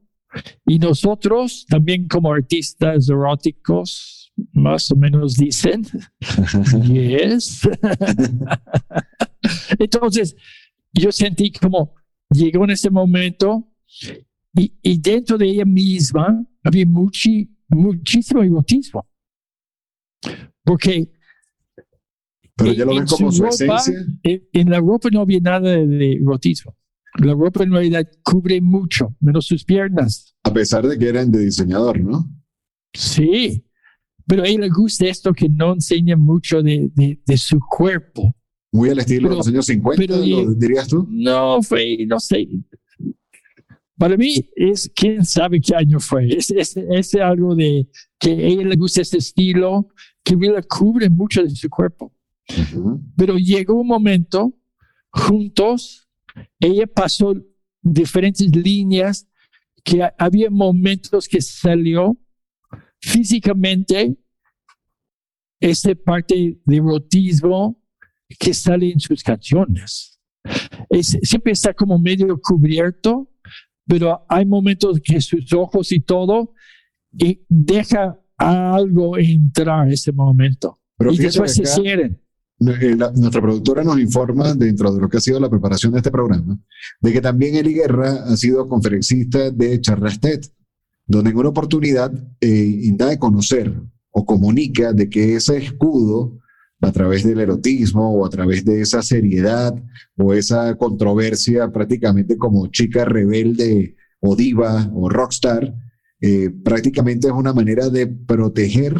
y 0.65 0.77
nosotros 0.79 1.65
también 1.67 2.07
como 2.07 2.31
artistas 2.31 3.10
eróticos 3.10 4.31
más 4.51 4.91
o 4.91 4.95
menos 4.98 5.36
dicen 5.36 5.84
yes 6.84 7.62
entonces 9.79 10.36
yo 10.93 11.12
sentí 11.12 11.51
como 11.51 11.93
llegó 12.29 12.63
en 12.65 12.72
ese 12.72 12.89
momento 12.89 13.67
y, 14.55 14.74
y 14.81 15.00
dentro 15.00 15.38
de 15.38 15.48
ella 15.48 15.65
misma 15.65 16.43
había 16.63 16.86
muchi- 16.86 17.50
muchísimo 17.69 18.43
erotismo 18.43 19.05
Porque 20.63 21.12
Pero 22.55 22.74
ya 22.74 22.86
lo 22.86 22.91
ven 22.91 23.00
en 23.01 23.05
como 23.08 23.32
su 23.32 23.38
su 23.38 23.44
ropa, 23.44 23.55
esencia. 23.77 23.94
en, 24.24 24.48
en 24.53 24.70
la 24.70 24.79
ropa 24.79 25.10
no 25.12 25.22
había 25.22 25.39
nada 25.39 25.72
de, 25.72 25.86
de 25.88 26.13
erotismo. 26.13 26.75
La 27.20 27.34
ropa 27.34 27.63
en 27.63 27.72
realidad 27.72 28.05
cubre 28.24 28.60
mucho, 28.62 29.15
menos 29.20 29.46
sus 29.46 29.63
piernas. 29.63 30.36
A 30.44 30.53
pesar 30.53 30.86
de 30.88 30.98
que 30.98 31.08
eran 31.08 31.32
de 31.32 31.39
diseñador, 31.46 32.00
¿no? 32.01 32.29
Sí, 32.94 33.65
pero 34.27 34.44
a 34.44 34.48
él 34.48 34.62
le 34.62 34.70
gusta 34.70 35.05
esto 35.05 35.34
que 35.34 35.48
no 35.50 35.74
enseña 35.74 36.15
mucho 36.17 36.62
de, 36.62 36.89
de, 36.94 37.22
de 37.25 37.38
su 37.38 37.60
cuerpo. 37.60 38.36
Muy 38.72 38.89
al 38.89 39.00
estilo 39.00 39.29
de 39.29 39.36
Pero- 39.36 39.38
los 39.38 39.48
años 39.48 39.65
50, 39.67 39.98
pero 40.01 40.17
¿lo 40.25 40.53
dirías 40.55 40.88
tú? 40.88 41.08
No 41.10 41.62
fue, 41.62 42.05
no 42.05 42.20
sé. 42.20 42.48
Para 43.98 44.17
mí 44.17 44.50
es 44.58 44.91
quién 44.94 45.24
sabe 45.24 45.62
qué 45.62 45.74
año 45.75 46.00
fue. 46.01 46.27
Es, 46.27 46.51
es, 46.51 46.75
es 46.75 47.15
algo 47.15 47.55
de 47.55 47.88
que 48.20 48.32
a 48.32 48.34
ella 48.34 48.63
le 48.67 48.75
gusta 48.75 49.01
ese 49.01 49.17
estilo 49.20 49.88
que 50.25 50.36
le 50.36 50.62
cubre 50.63 51.10
mucho 51.10 51.44
de 51.44 51.51
su 51.51 51.70
cuerpo. 51.70 52.12
Pero 53.15 53.38
llegó 53.38 53.75
un 53.75 53.88
momento 53.88 54.53
juntos, 55.12 56.10
ella 56.60 56.86
pasó 56.88 57.34
diferentes 57.82 58.53
líneas 58.53 59.27
que 59.84 60.01
ha- 60.03 60.13
había 60.17 60.50
momentos 60.50 61.27
que 61.27 61.39
salió 61.41 62.17
físicamente 63.00 64.17
esa 65.60 65.94
parte 65.96 66.60
de 66.65 66.75
erotismo 66.75 67.82
que 68.39 68.53
sale 68.53 68.91
en 68.91 69.00
sus 69.00 69.24
canciones. 69.24 70.20
Es, 70.89 71.17
siempre 71.22 71.53
está 71.53 71.74
como 71.74 71.98
medio 72.00 72.39
cubierto, 72.41 73.32
pero 73.88 74.25
hay 74.27 74.46
momentos 74.46 75.00
que 75.03 75.22
sus 75.22 75.53
ojos 75.53 75.91
y 75.91 76.00
todo 76.00 76.53
y 77.17 77.41
deja 77.48 78.20
algo 78.38 79.18
entrar 79.18 79.92
ese 79.92 80.12
momento. 80.12 80.77
Pero 80.98 81.12
y 81.12 81.18
después 81.18 81.54
se 81.54 81.65
cierran. 81.65 82.18
Eh, 82.60 82.96
la- 82.98 83.12
nuestra 83.12 83.42
productora 83.42 83.84
nos 83.84 84.00
informa, 84.00 84.54
dentro 84.54 84.94
de 84.94 85.01
lo 85.01 85.10
que 85.10 85.18
ha 85.18 85.22
sido 85.22 85.39
la 85.39 85.50
preparación 85.50 85.92
de 85.92 85.98
este 86.00 86.12
programa, 86.12 86.58
de 87.01 87.12
que 87.13 87.20
también 87.22 87.56
Eli 87.56 87.74
Guerra 87.74 88.24
ha 88.25 88.38
sido 88.38 88.68
conferencista 88.68 89.51
de 89.51 89.82
Charlas 89.82 90.20
TED, 90.22 90.42
donde 91.06 91.32
en 91.32 91.38
una 91.38 91.50
oportunidad 91.50 92.12
eh, 92.39 92.82
da 92.94 93.12
a 93.12 93.20
conocer 93.20 93.74
o 94.12 94.25
comunica 94.25 94.94
de 94.94 95.10
que 95.10 95.36
ese 95.36 95.58
escudo, 95.58 96.39
a 96.82 96.92
través 96.92 97.24
del 97.24 97.39
erotismo 97.39 98.13
o 98.13 98.25
a 98.25 98.30
través 98.30 98.63
de 98.63 98.82
esa 98.82 99.01
seriedad 99.01 99.75
o 100.18 100.34
esa 100.34 100.75
controversia 100.75 101.72
prácticamente 101.72 102.38
como 102.38 102.68
chica 102.68 103.06
rebelde 103.06 103.96
o 104.20 104.36
diva 104.36 104.89
o 104.94 105.10
rockstar, 105.10 105.74
eh, 106.22 106.50
prácticamente 106.63 107.27
es 107.27 107.34
una 107.34 107.53
manera 107.53 107.89
de 107.89 108.07
proteger 108.07 108.95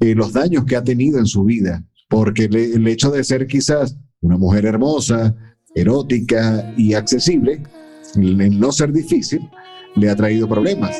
eh, 0.00 0.14
los 0.14 0.32
daños 0.32 0.64
que 0.64 0.76
ha 0.76 0.84
tenido 0.84 1.18
en 1.18 1.26
su 1.26 1.44
vida, 1.44 1.84
porque 2.08 2.48
le- 2.48 2.74
el 2.74 2.86
hecho 2.86 3.10
de 3.10 3.24
ser 3.24 3.46
quizás 3.46 3.96
una 4.20 4.36
mujer 4.36 4.66
hermosa, 4.66 5.34
erótica 5.74 6.72
y 6.76 6.94
accesible, 6.94 7.62
el 8.14 8.58
no 8.60 8.72
ser 8.72 8.92
difícil, 8.92 9.40
le 9.94 10.10
ha 10.10 10.16
traído 10.16 10.48
problemas. 10.48 10.96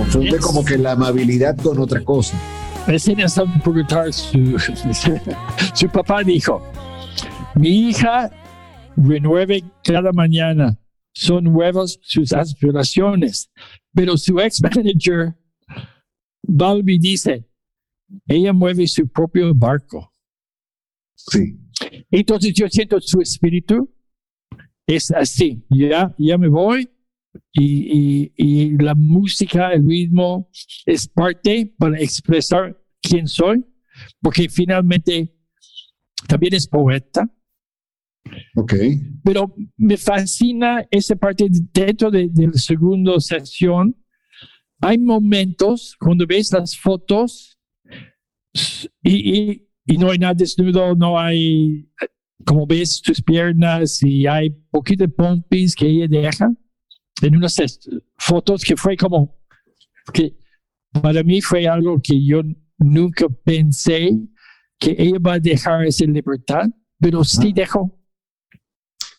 Confunde 0.00 0.30
Yes. 0.30 0.40
como 0.40 0.64
que 0.64 0.78
la 0.78 0.92
amabilidad 0.92 1.56
con 1.58 1.78
otra 1.78 2.02
cosa. 2.02 2.36
Enseñas 2.86 3.36
a 3.38 3.44
preguntar 3.62 4.12
su, 4.12 4.58
su 5.74 5.88
papá 5.88 6.22
dijo, 6.22 6.62
mi 7.54 7.88
hija 7.90 8.30
renueve 8.96 9.62
cada 9.84 10.12
mañana, 10.12 10.78
son 11.12 11.44
nuevas 11.44 11.98
sus 12.02 12.32
aspiraciones, 12.32 13.50
pero 13.92 14.16
su 14.16 14.40
ex 14.40 14.62
manager, 14.62 15.36
Balbi, 16.42 16.98
dice, 16.98 17.46
ella 18.26 18.52
mueve 18.52 18.86
su 18.86 19.06
propio 19.06 19.52
barco. 19.54 20.12
Sí, 21.14 21.58
Entonces 22.10 22.54
yo 22.54 22.66
siento 22.68 22.98
su 23.00 23.20
espíritu 23.20 23.92
es 24.86 25.10
así, 25.10 25.62
ya, 25.68 26.14
ya 26.18 26.38
me 26.38 26.48
voy 26.48 26.88
y, 27.52 27.98
y- 27.98 28.32
y 28.36 28.70
la 28.78 28.94
música, 28.94 29.72
el 29.72 29.86
ritmo 29.86 30.48
es 30.86 31.06
parte 31.08 31.74
para 31.78 31.98
expresar 31.98 32.76
quién 33.02 33.26
soy, 33.28 33.64
porque 34.20 34.48
finalmente 34.48 35.34
también 36.28 36.54
es 36.54 36.66
poeta, 36.66 37.28
ok. 38.56 38.74
pero 39.24 39.54
me 39.76 39.96
fascina 39.96 40.86
esa 40.90 41.16
parte 41.16 41.46
dentro 41.72 42.10
de, 42.10 42.28
de 42.30 42.46
la 42.48 42.52
segunda 42.54 43.18
sesión. 43.20 43.96
Hay 44.82 44.98
momentos 44.98 45.94
cuando 45.98 46.26
ves 46.26 46.52
las 46.52 46.76
fotos 46.76 47.58
y, 49.02 49.38
y- 49.38 49.66
y 49.86 49.98
no 49.98 50.10
hay 50.10 50.18
nada 50.18 50.34
desnudo, 50.34 50.94
no 50.94 51.18
hay, 51.18 51.88
como 52.44 52.66
ves 52.66 53.00
sus 53.04 53.20
piernas 53.22 54.02
y 54.02 54.26
hay 54.26 54.50
poquito 54.70 55.04
de 55.04 55.08
pompis 55.08 55.74
que 55.74 55.86
ella 55.86 56.06
deja 56.08 56.52
en 57.22 57.36
unas 57.36 57.56
fotos 58.16 58.62
que 58.64 58.76
fue 58.76 58.96
como, 58.96 59.38
que 60.12 60.36
para 61.02 61.22
mí 61.22 61.40
fue 61.40 61.66
algo 61.68 62.00
que 62.02 62.24
yo 62.24 62.42
nunca 62.78 63.26
pensé 63.44 64.18
que 64.78 64.94
ella 64.98 65.18
va 65.18 65.34
a 65.34 65.38
dejar 65.40 65.84
esa 65.86 66.04
libertad, 66.06 66.64
pero 66.98 67.22
sí 67.24 67.52
dejó. 67.52 67.96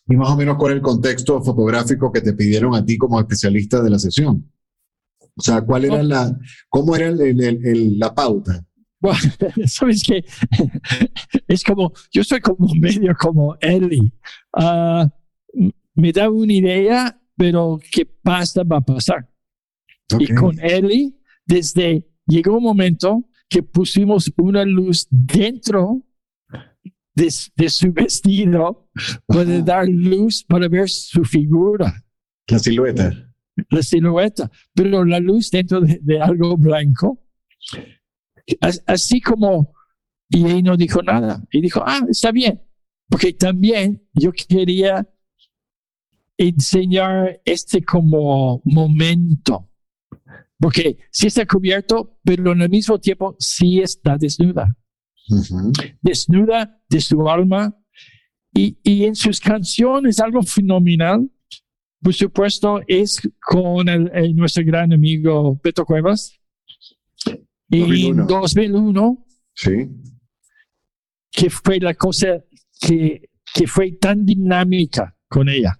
Y 0.08 0.16
más 0.16 0.30
o 0.30 0.36
menos 0.36 0.56
cuál 0.58 0.72
es 0.72 0.76
el 0.78 0.82
contexto 0.82 1.40
fotográfico 1.42 2.10
que 2.10 2.20
te 2.20 2.32
pidieron 2.34 2.74
a 2.74 2.84
ti 2.84 2.98
como 2.98 3.20
especialista 3.20 3.80
de 3.80 3.90
la 3.90 3.98
sesión. 4.00 4.50
O 5.36 5.40
sea, 5.40 5.62
¿cuál 5.62 5.84
era 5.84 6.02
la, 6.02 6.36
cómo 6.68 6.94
era 6.96 7.08
el- 7.08 7.20
el- 7.20 7.40
el- 7.40 7.98
la 7.98 8.12
pauta? 8.14 8.66
Bueno, 9.00 9.18
sabes 9.66 10.02
que 10.02 10.24
es 11.48 11.62
como, 11.64 11.92
yo 12.12 12.22
soy 12.24 12.40
como 12.40 12.66
medio 12.80 13.14
como 13.18 13.56
Ellie. 13.60 14.12
M- 15.54 15.72
me 15.94 16.12
da 16.12 16.28
una 16.30 16.52
idea, 16.52 17.21
pero 17.42 17.80
qué 17.90 18.06
pasa 18.06 18.62
va 18.62 18.76
a 18.76 18.80
pasar. 18.80 19.28
Y 20.20 20.32
Ok. 20.32 20.38
con 20.40 20.60
Ellie, 20.60 21.12
desde 21.44 22.06
llegó 22.24 22.56
un 22.58 22.62
momento 22.62 23.28
que 23.48 23.64
pusimos 23.64 24.32
una 24.36 24.64
luz 24.64 25.08
dentro 25.10 26.04
de, 27.16 27.28
de 27.56 27.68
su 27.68 27.92
vestido 27.92 28.88
para 29.26 29.58
dar 29.60 29.88
luz 29.88 30.44
para 30.44 30.68
ver 30.68 30.88
su 30.88 31.24
figura, 31.24 31.92
La 32.48 32.60
silueta. 32.60 33.10
la 33.70 33.82
silueta, 33.82 34.48
pero 34.72 35.04
la 35.04 35.18
luz 35.18 35.50
dentro 35.50 35.80
de, 35.80 35.98
de 36.00 36.20
algo 36.20 36.56
blanco. 36.56 37.18
As- 38.60 38.82
Así 38.86 39.20
como, 39.20 39.74
y 40.28 40.44
él 40.46 40.62
no 40.62 40.76
dijo 40.76 41.02
nada, 41.02 41.42
y 41.50 41.60
dijo, 41.60 41.82
ah, 41.84 42.02
está 42.08 42.30
bien, 42.30 42.62
porque 43.08 43.32
también 43.32 44.00
yo 44.14 44.30
quería 44.32 45.08
enseñar 46.36 47.40
este 47.44 47.82
como 47.84 48.60
momento, 48.64 49.68
porque 50.58 50.98
sí 51.10 51.26
está 51.28 51.46
cubierto, 51.46 52.18
pero 52.24 52.52
al 52.52 52.68
mismo 52.68 52.98
tiempo 52.98 53.36
sí 53.38 53.80
está 53.80 54.16
desnuda, 54.16 54.76
desnuda 56.00 56.80
de 56.88 57.00
su 57.00 57.28
alma, 57.28 57.76
y, 58.54 58.76
y 58.82 59.04
en 59.04 59.14
sus 59.14 59.40
canciones 59.40 60.20
algo 60.20 60.42
fenomenal, 60.42 61.30
por 62.02 62.12
supuesto, 62.14 62.80
es 62.86 63.20
con 63.40 63.88
el- 63.88 64.10
el- 64.14 64.34
nuestro 64.36 64.64
gran 64.64 64.92
amigo 64.92 65.58
Beto 65.62 65.84
Cuevas. 65.86 66.38
En 67.70 67.80
2001. 67.80 68.26
2001, 68.26 69.26
Sí. 69.54 69.88
que 71.30 71.48
fue 71.48 71.78
la 71.80 71.94
cosa 71.94 72.42
que, 72.80 73.30
que 73.54 73.66
fue 73.66 73.92
tan 73.92 74.26
dinámica 74.26 75.16
con 75.28 75.48
ella. 75.48 75.78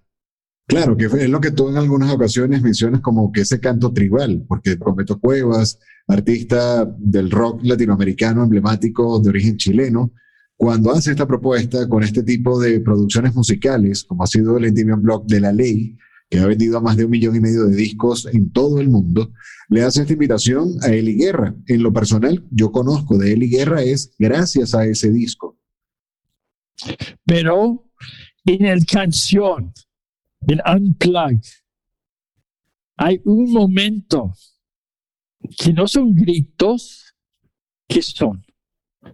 Claro, 0.72 0.96
que 0.96 1.04
es 1.04 1.28
lo 1.28 1.38
que 1.38 1.50
tú 1.50 1.68
en 1.68 1.76
algunas 1.76 2.11
ocasiones 2.11 2.62
mencionas 2.62 3.02
como 3.02 3.30
que 3.30 3.42
ese 3.42 3.61
canto 3.61 3.92
tribal, 3.92 4.42
porque 4.48 4.78
Prometo 4.78 5.20
Cuevas, 5.20 5.78
artista 6.08 6.87
del 6.98 7.30
rock 7.30 7.61
latinoamericano 7.62 8.42
emblemático 8.42 9.20
de 9.20 9.28
origen 9.28 9.58
chileno, 9.58 10.14
cuando 10.56 10.90
hace 10.90 11.11
esta 11.11 11.26
propuesta 11.26 11.87
con 11.90 12.02
este 12.02 12.22
tipo 12.22 12.58
de 12.58 12.80
producciones 12.80 13.35
musicales, 13.35 14.02
como 14.04 14.24
ha 14.24 14.26
sido 14.26 14.56
el 14.56 14.64
Endymion 14.64 15.02
Block 15.02 15.26
de 15.26 15.40
la 15.40 15.52
ley, 15.52 15.98
que 16.30 16.38
ha 16.38 16.46
vendido 16.46 16.78
a 16.78 16.80
más 16.80 16.96
de 16.96 17.04
un 17.04 17.11
millón 17.11 17.37
y 17.37 17.40
medio 17.40 17.66
de 17.66 17.76
discos 17.76 18.26
en 18.32 18.50
todo 18.50 18.80
el 18.80 18.88
mundo, 18.88 19.30
le 19.68 19.82
hace 19.82 20.00
esta 20.00 20.14
invitación 20.14 20.78
a 20.80 20.87
Eli 20.87 21.16
Guerra. 21.18 21.54
En 21.66 21.82
lo 21.82 21.92
personal, 21.92 22.46
yo 22.50 22.72
conozco 22.72 23.18
de 23.18 23.35
Eli 23.35 23.50
Guerra 23.50 23.82
es 23.82 24.14
gracias 24.18 24.74
a 24.74 24.87
ese 24.87 25.11
disco. 25.11 25.58
Pero 27.26 27.90
en 28.46 28.64
el 28.64 28.87
canción, 28.87 29.74
en 30.48 30.61
Unplugged, 30.66 31.44
hay 32.96 33.20
un 33.24 33.52
momento 33.52 34.33
que 35.59 35.72
no 35.72 35.87
son 35.88 36.14
gritos, 36.14 37.14
que 37.88 38.02
son 38.02 38.44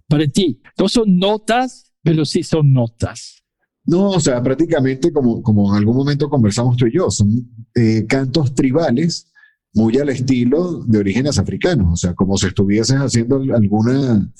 para 0.07 0.27
ti. 0.27 0.61
No 0.79 0.89
son 0.89 1.17
notas, 1.19 1.93
pero 2.03 2.25
sí 2.25 2.43
son 2.43 2.73
notas. 2.73 3.43
No, 3.85 4.11
o 4.11 4.21
sea, 4.21 4.43
prácticamente 4.43 5.11
como, 5.13 5.43
como 5.43 5.71
en 5.73 5.79
algún 5.79 5.97
momento 5.97 6.29
conversamos 6.29 6.77
tú 6.77 6.87
y 6.87 6.93
yo, 6.95 7.11
son 7.11 7.31
eh, 7.75 8.05
cantos 8.07 8.55
tribales 8.55 9.33
muy 9.73 9.97
al 9.97 10.11
estilo 10.11 10.85
de 10.85 10.99
orígenes 10.99 11.39
africanos, 11.39 11.87
o 11.93 11.97
sea, 11.97 12.15
como 12.15 12.37
si 12.37 12.47
estuvieses 12.49 12.97
haciendo 12.97 13.37
alguna, 13.55 14.31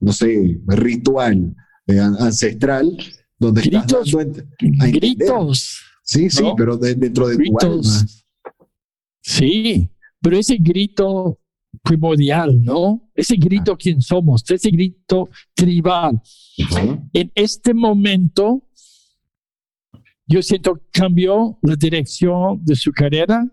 no 0.00 0.12
sé, 0.12 0.60
ritual 0.66 1.54
eh, 1.86 1.98
an- 2.00 2.16
ancestral 2.20 2.96
donde 3.38 3.60
estás 3.62 3.86
Gritos, 3.86 4.12
dando 4.12 4.98
gritos. 4.98 5.82
Sí, 6.06 6.30
sí, 6.30 6.42
¿no? 6.42 6.54
pero 6.56 6.76
de- 6.76 6.94
dentro 6.94 7.26
de 7.28 7.34
tu 7.34 7.40
Gritos. 7.40 7.62
alma. 7.98 8.10
Sí, 9.20 9.90
pero 10.20 10.38
ese 10.38 10.56
grito 10.56 11.40
primordial, 11.82 12.62
¿no? 12.62 13.10
Ese 13.14 13.36
grito 13.36 13.76
quién 13.76 14.00
somos, 14.00 14.48
ese 14.48 14.70
grito 14.70 15.28
tribal. 15.54 16.20
Ajá. 16.64 17.02
En 17.12 17.30
este 17.34 17.74
momento, 17.74 18.62
yo 20.26 20.42
siento 20.42 20.76
que 20.76 21.00
cambió 21.00 21.58
la 21.62 21.74
dirección 21.76 22.64
de 22.64 22.76
su 22.76 22.92
carrera 22.92 23.46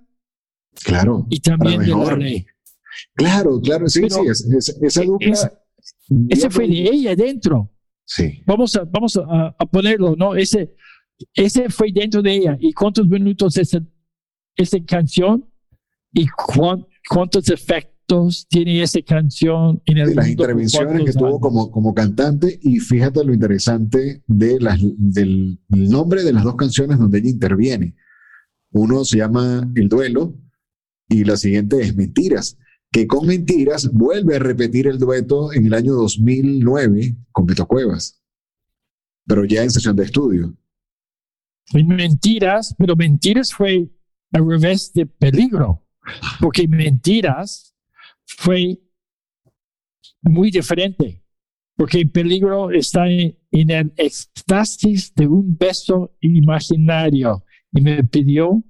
Claro, 0.84 1.26
y 1.30 1.40
también 1.40 1.82
de 1.82 1.88
la 1.88 2.16
ley. 2.16 2.46
claro, 3.16 3.60
claro, 3.62 3.88
sí, 3.88 4.02
Pero 4.02 4.16
sí, 4.16 4.22
es- 4.30 4.46
es- 4.46 4.70
esa 4.82 5.04
es- 5.20 5.50
Ese 6.30 6.50
fue 6.50 6.68
de 6.68 6.82
ella 6.84 7.16
dentro. 7.16 7.72
Sí, 8.06 8.42
Vamos 8.46 8.76
a, 8.76 8.84
vamos 8.84 9.16
a, 9.18 9.56
a 9.58 9.66
ponerlo, 9.66 10.16
¿no? 10.16 10.36
Ese, 10.36 10.76
ese 11.34 11.70
fue 11.70 11.92
dentro 11.94 12.22
de 12.22 12.36
ella. 12.36 12.58
¿Y 12.60 12.74
cuántos 12.74 13.08
minutos 13.08 13.58
esa, 13.58 13.80
esa 14.56 14.78
canción? 14.86 15.46
¿Y 16.12 16.28
cuán- 16.28 16.86
cuántos 17.10 17.50
efectos 17.50 18.46
tiene 18.50 18.82
esa 18.84 19.02
canción 19.02 19.82
en 19.86 19.98
el 20.00 20.10
de 20.10 20.16
las 20.16 20.28
mundo 20.28 20.44
intervenciones 20.44 21.06
que 21.06 21.14
tuvo 21.14 21.40
como, 21.40 21.72
como 21.72 21.94
cantante 21.94 22.60
y 22.62 22.80
fíjate 22.80 23.24
lo 23.24 23.34
interesante 23.34 24.24
de 24.28 24.60
las, 24.60 24.80
del 24.98 25.58
nombre 25.70 26.24
de 26.24 26.34
las 26.34 26.44
dos 26.44 26.56
canciones 26.56 27.00
donde 27.00 27.20
ella 27.20 27.30
interviene. 27.30 27.96
Uno 28.72 29.06
se 29.06 29.18
llama 29.18 29.72
El 29.76 29.88
Duelo 29.88 30.36
y 31.08 31.24
la 31.24 31.38
siguiente 31.38 31.82
es 31.82 31.96
Mentiras, 31.96 32.58
que 32.92 33.08
con 33.08 33.26
Mentiras 33.26 33.92
vuelve 33.92 34.36
a 34.36 34.40
repetir 34.40 34.88
el 34.88 34.98
dueto 35.00 35.54
en 35.54 35.66
el 35.68 35.74
año 35.74 35.94
2009 35.94 37.16
con 37.32 37.46
Beto 37.46 37.66
Cuevas, 37.68 38.22
pero 39.26 39.46
ya 39.46 39.64
en 39.64 39.72
sesión 39.72 39.96
de 39.96 40.04
estudio. 40.04 40.56
En 41.72 41.88
mentiras, 41.88 42.76
pero 42.78 42.96
mentiras 42.96 43.54
fue 43.54 43.90
al 44.32 44.48
revés 44.48 44.92
de 44.94 45.06
peligro, 45.06 45.86
porque 46.40 46.68
mentiras 46.68 47.74
fue 48.26 48.80
muy 50.22 50.52
diferente, 50.52 51.24
porque 51.76 52.02
el 52.02 52.12
peligro 52.12 52.72
está 52.72 53.08
en, 53.08 53.38
en 53.52 53.70
el 53.70 53.94
éxtasis 53.98 55.14
de 55.16 55.28
un 55.28 55.58
beso 55.58 56.16
imaginario 56.22 57.44
y 57.72 57.82
me 57.82 58.04
pidió, 58.04 58.64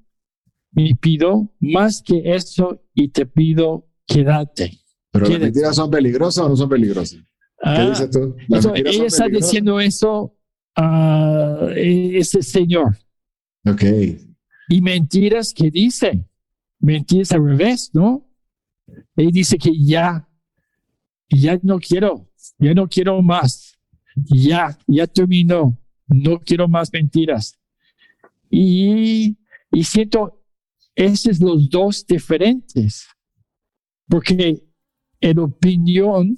me 0.72 0.92
pidió 1.00 1.52
más 1.60 2.02
que 2.02 2.22
eso 2.34 2.82
y 2.94 3.10
te 3.10 3.26
pido 3.26 3.88
quédate. 4.06 4.80
Pero 5.12 5.28
las 5.28 5.40
mentiras 5.40 5.76
son 5.76 5.92
peligrosas 5.92 6.46
o 6.46 6.50
no 6.50 6.56
son 6.56 6.70
peligrosas. 6.70 7.20
¿Qué 7.20 7.26
Ah, 7.62 7.90
dices 7.90 8.10
tú? 8.10 8.36
¿Las 8.48 8.66
entonces, 8.66 8.72
mentiras 8.72 8.96
ella 8.96 9.06
está 9.06 9.28
diciendo 9.28 9.80
eso 9.80 10.36
a 10.76 11.70
ese 11.76 12.42
señor. 12.42 12.98
Ok, 13.66 13.84
Y 14.70 14.82
mentiras 14.82 15.54
que 15.54 15.72
dice, 15.72 16.26
mentiras 16.80 17.32
al 17.32 17.46
revés, 17.46 17.92
¿no? 17.94 18.28
Él 19.16 19.32
dice 19.32 19.58
que 19.58 19.72
ya, 19.78 20.28
ya 21.30 21.60
no 21.64 21.80
quiero, 21.80 22.30
ya 22.58 22.74
no 22.74 22.88
quiero 22.88 23.22
más, 23.22 23.78
ya, 24.16 24.78
ya 24.88 25.08
terminó, 25.08 25.78
no 26.08 26.40
quiero 26.40 26.68
más 26.68 26.92
mentiras. 26.92 27.58
Y, 28.50 29.38
y 29.72 29.84
siento, 29.84 30.44
esos 30.96 31.40
los 31.40 31.70
dos 31.70 32.06
diferentes, 32.06 33.08
porque 34.08 34.64
en 35.20 35.40
opinión 35.40 36.38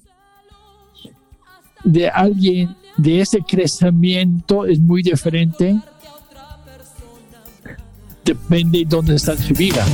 de 1.84 2.10
alguien 2.10 2.76
de 2.98 3.22
ese 3.22 3.42
crecimiento 3.42 4.66
es 4.66 4.80
muy 4.80 5.04
diferente 5.04 5.80
depende 8.26 8.80
de 8.80 8.86
dónde 8.86 9.16
está 9.16 9.38
su 9.38 9.54
vida. 9.54 9.86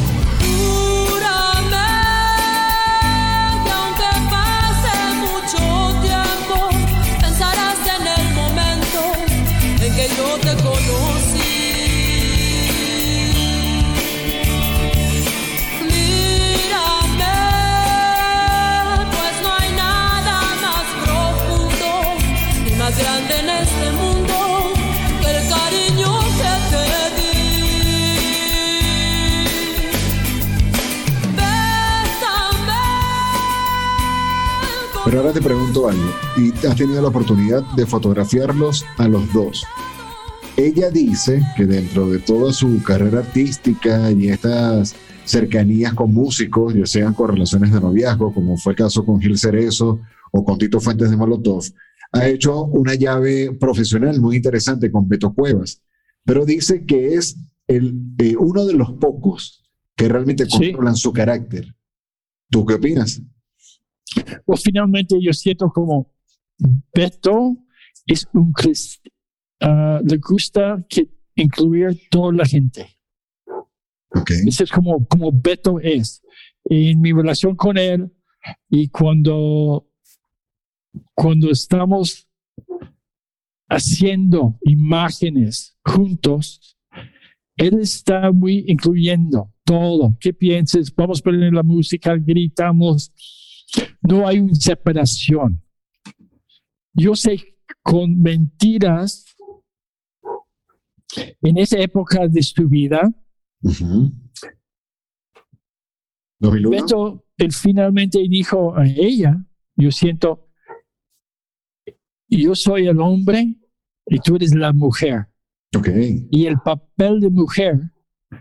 Grande 23.02 23.34
en 23.40 23.50
este 23.50 23.92
mundo 23.94 24.34
el 25.28 25.40
cariño 25.50 26.12
que 26.38 26.54
te 26.72 26.86
di. 27.18 27.32
Pero 35.06 35.20
ahora 35.20 35.34
te 35.34 35.42
pregunto 35.42 35.90
algo, 35.90 36.10
y 36.38 36.52
has 36.66 36.76
tenido 36.76 37.02
la 37.02 37.08
oportunidad 37.08 37.64
de 37.76 37.86
fotografiarlos 37.86 38.86
a 38.98 39.08
los 39.08 39.32
dos. 39.34 39.66
Ella 40.58 40.90
dice 40.92 41.42
que 41.56 41.66
dentro 41.66 42.10
de 42.10 42.20
toda 42.20 42.54
su 42.54 42.84
carrera 42.84 43.20
artística 43.20 44.12
y 44.12 44.30
estas 44.30 44.96
cercanías 45.26 45.94
con 45.94 46.14
músicos, 46.14 46.74
ya 46.74 46.86
sean 46.86 47.14
con 47.14 47.30
relaciones 47.30 47.72
de 47.72 47.80
noviazgo, 47.80 48.34
como 48.34 48.58
fue 48.58 48.74
el 48.74 48.78
caso 48.78 49.06
con 49.06 49.20
Gil 49.20 49.38
Cerezo 49.38 50.02
o 50.32 50.44
con 50.46 50.58
Tito 50.58 50.80
Fuentes 50.80 51.10
de 51.10 51.18
Molotov, 51.18 51.64
ha 52.14 52.28
hecho 52.28 52.66
una 52.66 52.96
llave 52.96 53.54
profesional 53.60 54.20
muy 54.20 54.38
interesante 54.38 54.92
con 54.92 55.08
Beto 55.08 55.34
Cuevas, 55.34 55.82
pero 56.26 56.46
dice 56.46 56.86
que 56.86 57.16
es 57.16 57.38
el, 57.68 57.94
eh, 58.20 58.36
uno 58.38 58.66
de 58.66 58.74
los 58.74 58.94
pocos 58.94 59.64
que 59.96 60.08
realmente 60.10 60.46
Sí. 60.46 60.52
controlan 60.72 60.96
su 60.96 61.14
carácter. 61.14 61.74
¿Tú 62.50 62.66
qué 62.66 62.74
opinas? 62.76 63.22
Pues 64.46 64.62
finalmente 64.64 65.16
yo 65.22 65.32
siento 65.32 65.70
como 65.70 66.14
Beto 66.94 67.58
es 68.06 68.28
un 68.34 68.52
cris- 68.52 69.00
ah, 69.62 70.02
le 70.04 70.18
gusta 70.18 70.86
que 70.90 71.10
incluir 71.36 71.98
toda 72.10 72.34
la 72.34 72.46
gente. 72.46 72.88
Ok, 74.14 74.32
Ese 74.48 74.66
es 74.66 74.72
como, 74.72 75.08
como 75.08 75.32
Beto 75.32 75.80
es. 75.80 76.22
En 76.66 77.00
mi 77.00 77.14
relación 77.14 77.56
con 77.56 77.78
él 77.78 78.12
y 78.70 78.90
cuando, 78.90 79.88
cuando 81.14 81.50
estamos 81.50 82.28
haciendo 83.70 84.58
imágenes 84.64 85.78
juntos, 85.86 86.78
él 87.56 87.80
está 87.80 88.32
muy 88.32 88.66
incluyendo 88.68 89.54
todo. 89.64 90.18
¿Qué 90.20 90.34
pienses? 90.34 90.94
Vamos 90.94 91.20
a 91.20 91.24
poner 91.24 91.54
la 91.54 91.64
música, 91.64 92.16
gritamos. 92.18 93.12
No 94.02 94.28
hay 94.28 94.40
una 94.40 94.56
separación. 94.56 95.64
Yo 96.94 97.16
sé 97.16 97.58
con 97.84 98.22
mentiras 98.22 99.26
en 101.42 101.58
esa 101.58 101.80
época 101.80 102.28
de 102.28 102.44
su 102.44 102.68
vida, 102.68 103.10
Ujú. 103.62 104.12
2001. 106.40 106.70
Beto, 106.70 107.26
él 107.38 107.52
finalmente 107.52 108.20
dijo 108.28 108.76
a 108.76 108.86
ella, 108.86 109.46
yo 109.76 109.92
siento, 109.92 110.51
yo 112.38 112.56
soy 112.56 112.88
el 112.88 113.00
hombre 113.00 113.56
y 114.08 114.20
tú 114.20 114.36
eres 114.36 114.54
la 114.56 114.74
mujer. 114.74 115.28
Ok, 115.76 115.90
Y 116.32 116.46
el 116.46 116.60
papel 116.60 117.20
de 117.20 117.30
mujer 117.30 117.80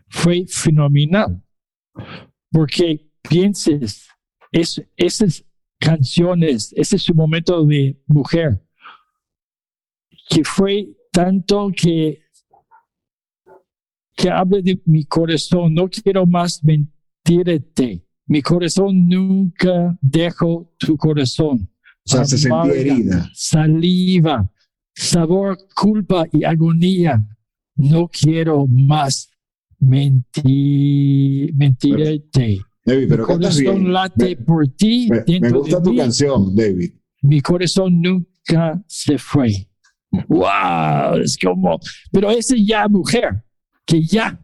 fue 0.08 0.44
fenomenal, 0.48 1.42
porque 2.50 3.08
pienses, 3.28 4.08
es, 4.50 4.82
esas 4.96 5.44
canciones, 5.78 6.72
ese 6.76 6.96
es 6.96 7.02
su 7.02 7.14
momento 7.14 7.64
de 7.64 8.00
mujer. 8.06 8.60
que 10.28 10.44
fue 10.44 10.88
tanto 11.12 11.70
que 11.74 12.20
que 14.20 14.28
hable 14.28 14.60
de 14.60 14.80
mi 14.84 15.04
corazón. 15.04 15.72
No 15.74 15.88
quiero 15.88 16.26
más 16.26 16.62
mentirte. 16.62 18.04
Mi 18.26 18.42
corazón 18.42 19.08
nunca 19.08 19.96
dejó 20.00 20.70
tu 20.78 20.96
corazón. 20.96 21.70
O 22.10 22.16
sea, 22.16 22.24
se 22.24 22.38
sentía 22.38 22.60
Amarga, 22.60 22.74
herida. 22.80 23.30
Saliva, 23.34 24.52
sabor, 24.94 25.58
culpa 25.74 26.26
y 26.32 26.44
agonía. 26.44 27.24
No 27.76 28.08
quiero 28.08 28.66
más 28.66 29.30
mentir, 29.78 31.54
mentirte. 31.54 32.60
David, 32.84 33.02
Mi 33.02 33.06
pero 33.08 33.26
cantas 33.26 33.56
corazón 33.56 33.80
bien. 33.82 33.92
late 33.92 34.24
Me, 34.24 34.36
por 34.36 34.68
ti 34.68 35.08
me- 35.40 35.50
gusta 35.50 35.82
tu 35.82 35.90
mí. 35.90 35.96
canción, 35.96 36.54
David. 36.54 36.92
Mi 37.22 37.40
corazón 37.40 38.00
nunca 38.00 38.82
se 38.86 39.18
fue. 39.18 39.68
Wow, 40.28 41.20
es 41.22 41.38
como, 41.38 41.78
pero 42.10 42.30
ese 42.30 42.64
ya 42.64 42.88
mujer, 42.88 43.44
que 43.86 44.02
ya, 44.02 44.42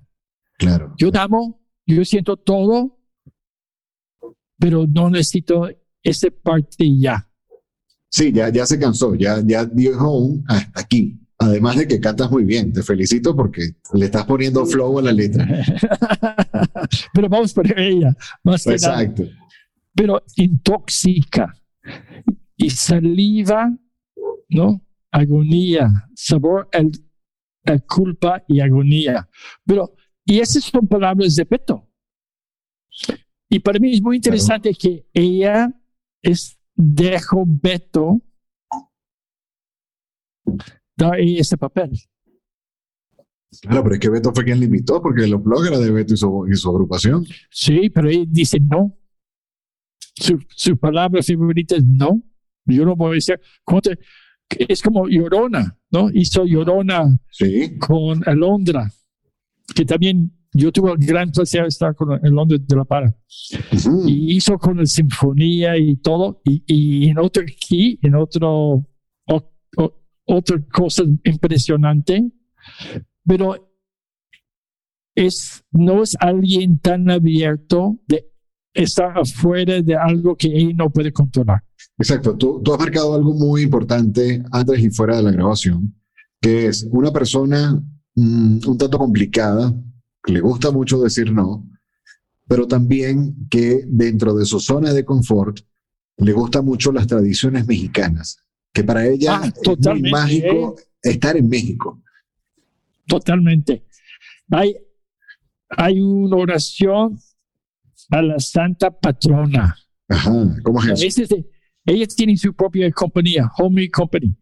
Claro. 0.59 0.94
yo 0.96 1.11
te 1.11 1.18
amo, 1.18 1.61
yo 1.87 2.05
siento 2.05 2.37
todo, 2.37 2.98
pero 4.59 4.87
no 4.87 5.11
necesito 5.11 5.68
esa 6.02 6.29
parte 6.42 6.87
ya. 6.98 7.25
Sí, 8.16 8.33
ya, 8.33 8.48
ya 8.48 8.64
se 8.64 8.79
cansó, 8.79 9.14
ya, 9.14 9.42
ya 9.44 9.66
dijo 9.66 10.11
un 10.11 10.42
hasta 10.48 10.81
aquí. 10.81 11.20
Además 11.37 11.76
de 11.76 11.87
que 11.87 12.00
cantas 12.00 12.31
muy 12.31 12.44
bien, 12.44 12.72
te 12.72 12.83
felicito 12.83 13.37
porque 13.37 13.72
le 13.92 14.07
estás 14.07 14.24
poniendo 14.24 14.64
flow 14.64 14.98
a 14.98 15.02
la 15.02 15.12
letra. 15.12 15.46
pero 17.12 17.29
vamos 17.29 17.52
por 17.52 17.79
ella, 17.79 18.16
más 18.42 18.64
que 18.64 18.76
nada. 18.76 19.02
Exacto. 19.02 19.24
pero 19.94 20.22
intoxica 20.37 21.55
y 22.57 22.70
saliva, 22.70 23.70
¿no? 24.48 24.81
Agonía, 25.11 26.09
sabor, 26.14 26.70
el, 26.72 26.92
el 27.64 27.83
culpa 27.85 28.42
y 28.48 28.61
agonía. 28.61 29.29
Pero, 29.66 29.94
y 30.24 30.38
esas 30.38 30.64
son 30.64 30.88
palabras 30.88 31.37
de 31.37 31.44
Beto. 31.44 31.87
Y 33.50 33.59
para 33.59 33.79
mí 33.79 33.92
es 33.92 34.00
muy 34.00 34.16
interesante 34.16 34.72
que 34.72 35.07
ella 35.12 35.70
es, 36.22 36.59
dejó 36.76 37.44
Beto 37.46 38.20
ese 41.18 41.56
papel. 41.56 41.90
Claro, 43.62 43.82
pero 43.84 43.94
es 43.94 44.00
que 44.00 44.10
Beto 44.10 44.32
fue 44.34 44.44
quien 44.44 44.58
le 44.60 44.66
invitó 44.66 45.00
porque 45.00 45.24
el 45.24 45.36
blog 45.36 45.66
era 45.66 45.78
de 45.78 45.90
Beto 45.90 46.14
y 46.14 46.16
su, 46.16 46.46
y 46.50 46.56
su 46.56 46.68
agrupación. 46.70 47.24
Sí, 47.50 47.90
pero 47.90 48.08
ella 48.08 48.24
dice 48.28 48.58
no. 48.60 48.96
Su, 50.14 50.38
su 50.48 50.76
palabra 50.76 51.22
favorita 51.22 51.76
es 51.76 51.84
no. 51.84 52.22
Yo 52.64 52.84
no 52.84 52.96
voy 52.96 53.12
a 53.12 53.14
decir. 53.14 53.40
¿cómo 53.64 53.80
te- 53.82 53.98
Es 54.68 54.82
como 54.82 55.08
Llorona, 55.08 55.78
¿no? 55.90 56.08
Hizo 56.12 56.44
Llorona 56.44 57.18
Sí. 57.30 57.78
con 57.78 58.26
Alondra, 58.28 58.90
que 59.74 59.84
también 59.84 60.36
yo 60.56 60.72
tuve 60.72 60.92
el 60.92 60.98
gran 60.98 61.30
placer 61.30 61.62
de 61.62 61.68
estar 61.68 61.94
con 61.94 62.12
Alondra 62.24 62.58
de 62.60 62.76
la 62.76 62.84
Para. 62.84 63.16
Ujú. 63.72 64.08
Y 64.08 64.36
hizo 64.36 64.58
con 64.58 64.78
la 64.78 64.86
sinfonía 64.86 65.76
y 65.76 65.96
todo. 65.96 66.40
Y, 66.44 66.62
y 66.66 67.08
en 67.08 67.18
otro 67.18 67.42
key, 67.68 67.98
en 68.02 68.14
otro, 68.14 68.50
o- 69.26 69.52
o- 69.76 69.94
otra 70.24 70.58
cosa 70.72 71.04
impresionante. 71.24 72.30
Pero 73.24 73.70
es, 75.14 75.64
no 75.72 76.02
es 76.02 76.16
alguien 76.20 76.78
tan 76.78 77.10
abierto 77.10 77.98
de 78.06 78.26
estar 78.74 79.18
afuera 79.18 79.80
de 79.80 79.94
algo 79.96 80.36
que 80.36 80.48
él 80.48 80.76
no 80.76 80.90
puede 80.90 81.12
controlar. 81.12 81.62
Exacto, 81.98 82.36
tú, 82.36 82.60
tú 82.62 82.74
has 82.74 82.78
marcado 82.78 83.14
algo 83.14 83.32
muy 83.32 83.62
importante 83.62 84.42
antes 84.52 84.78
y 84.80 84.90
fuera 84.90 85.16
de 85.16 85.22
la 85.22 85.30
grabación, 85.30 85.94
que 86.40 86.66
es 86.66 86.86
una 86.90 87.10
persona 87.10 87.82
mm, 88.14 88.58
un 88.66 88.78
tanto 88.78 88.98
complicada, 88.98 89.74
que 90.26 90.32
le 90.32 90.40
gusta 90.40 90.70
mucho 90.72 91.00
decir 91.00 91.32
no, 91.32 91.64
pero 92.48 92.66
también 92.66 93.48
que 93.48 93.82
dentro 93.86 94.34
de 94.34 94.44
su 94.44 94.58
zona 94.60 94.92
de 94.92 95.04
confort 95.04 95.60
le 96.18 96.32
gustan 96.32 96.64
mucho 96.64 96.90
las 96.92 97.06
tradiciones 97.06 97.66
mexicanas, 97.66 98.38
que 98.72 98.82
para 98.82 99.06
ella 99.06 99.40
Ah, 99.42 99.46
es 99.46 99.86
muy 99.86 100.10
mágico 100.10 100.76
estar 101.02 101.36
en 101.36 101.48
México. 101.48 102.02
Totalmente. 103.06 103.84
Hay, 104.50 104.76
hay 105.70 106.00
una 106.00 106.36
oración 106.36 107.18
a 108.10 108.22
la 108.22 108.38
Santa 108.40 108.90
Patrona. 108.90 109.76
Ajá, 110.08 110.32
¿cómo 110.62 110.82
es 110.82 111.02
eso? 111.02 111.36
eh, 111.36 111.48
ellas 111.84 112.14
tienen 112.16 112.36
su 112.36 112.52
propia 112.54 112.90
compañía, 112.90 113.48
Homey 113.58 113.88
Company, 113.88 114.36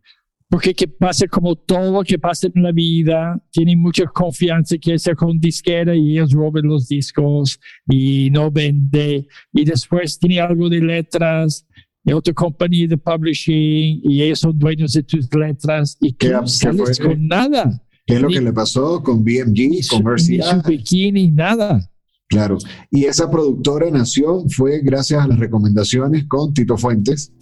porque 0.55 0.73
que 0.73 0.87
pasa 0.87 1.27
como 1.27 1.57
todo 1.57 2.05
que 2.05 2.17
pasa 2.17 2.47
en 2.55 2.63
la 2.63 2.71
vida, 2.71 3.43
tienen 3.51 3.81
mucha 3.83 4.05
confianza 4.07 4.77
que 4.79 4.95
hacer 4.95 5.17
con 5.17 5.41
disquera 5.41 5.97
y 5.97 6.13
ellos 6.13 6.31
roban 6.31 6.63
los 6.69 6.87
discos 6.87 7.59
y 7.91 8.31
no 8.31 8.53
vende 8.53 9.27
y 9.53 9.65
después 9.65 10.17
tiene 10.17 10.39
algo 10.41 10.69
de 10.69 10.81
letras 10.81 11.67
y 12.05 12.13
otra 12.13 12.33
compañía 12.33 12.87
de 12.87 12.97
publishing 12.97 14.01
y 14.05 14.23
ellos 14.23 14.39
son 14.39 14.57
dueños 14.57 14.93
de 14.93 15.03
tus 15.03 15.27
letras 15.35 15.97
y 16.01 16.13
¿Qué- 16.13 16.29
tú 16.29 16.33
no 16.35 16.47
sales 16.47 16.99
fue? 16.99 17.07
con 17.09 17.27
nada, 17.27 17.83
¿Qué 18.07 18.15
es 18.15 18.21
lo 18.21 18.29
ni- 18.29 18.35
que 18.35 18.41
le 18.43 18.53
pasó 18.53 19.03
con 19.03 19.25
BMG, 19.25 19.89
con 19.91 20.05
Mercy? 20.05 20.39
bikini, 20.69 21.33
nada. 21.33 21.91
Claro. 22.29 22.59
Y 22.93 23.07
esa 23.07 23.29
productora 23.29 23.91
nació 23.91 24.45
fue 24.51 24.83
gracias 24.83 25.21
a 25.21 25.27
las 25.27 25.39
recomendaciones 25.39 26.27
con 26.29 26.55
Tito 26.55 26.77
Fuentes, 26.77 27.33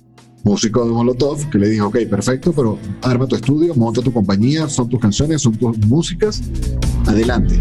músico 0.44 0.84
de 0.84 0.92
Molotov, 0.92 1.48
que 1.50 1.58
le 1.58 1.68
dijo, 1.68 1.86
ok, 1.86 1.98
perfecto, 2.08 2.52
pero 2.52 2.78
arma 3.02 3.26
tu 3.26 3.36
estudio, 3.36 3.74
monta 3.74 4.02
tu 4.02 4.12
compañía, 4.12 4.68
son 4.68 4.88
tus 4.88 5.00
canciones, 5.00 5.42
son 5.42 5.56
tus 5.56 5.78
músicas, 5.86 6.42
adelante. 7.06 7.60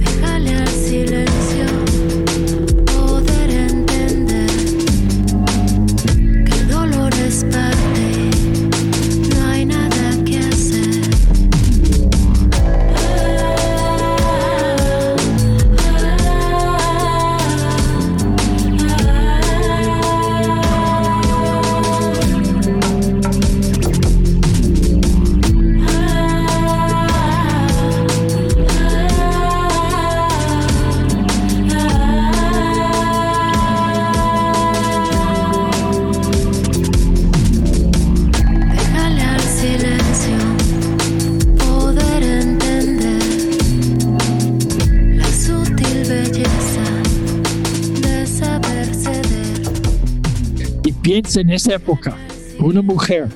En 51.38 51.50
esa 51.50 51.76
época, 51.76 52.16
una 52.60 52.82
mujer 52.82 53.28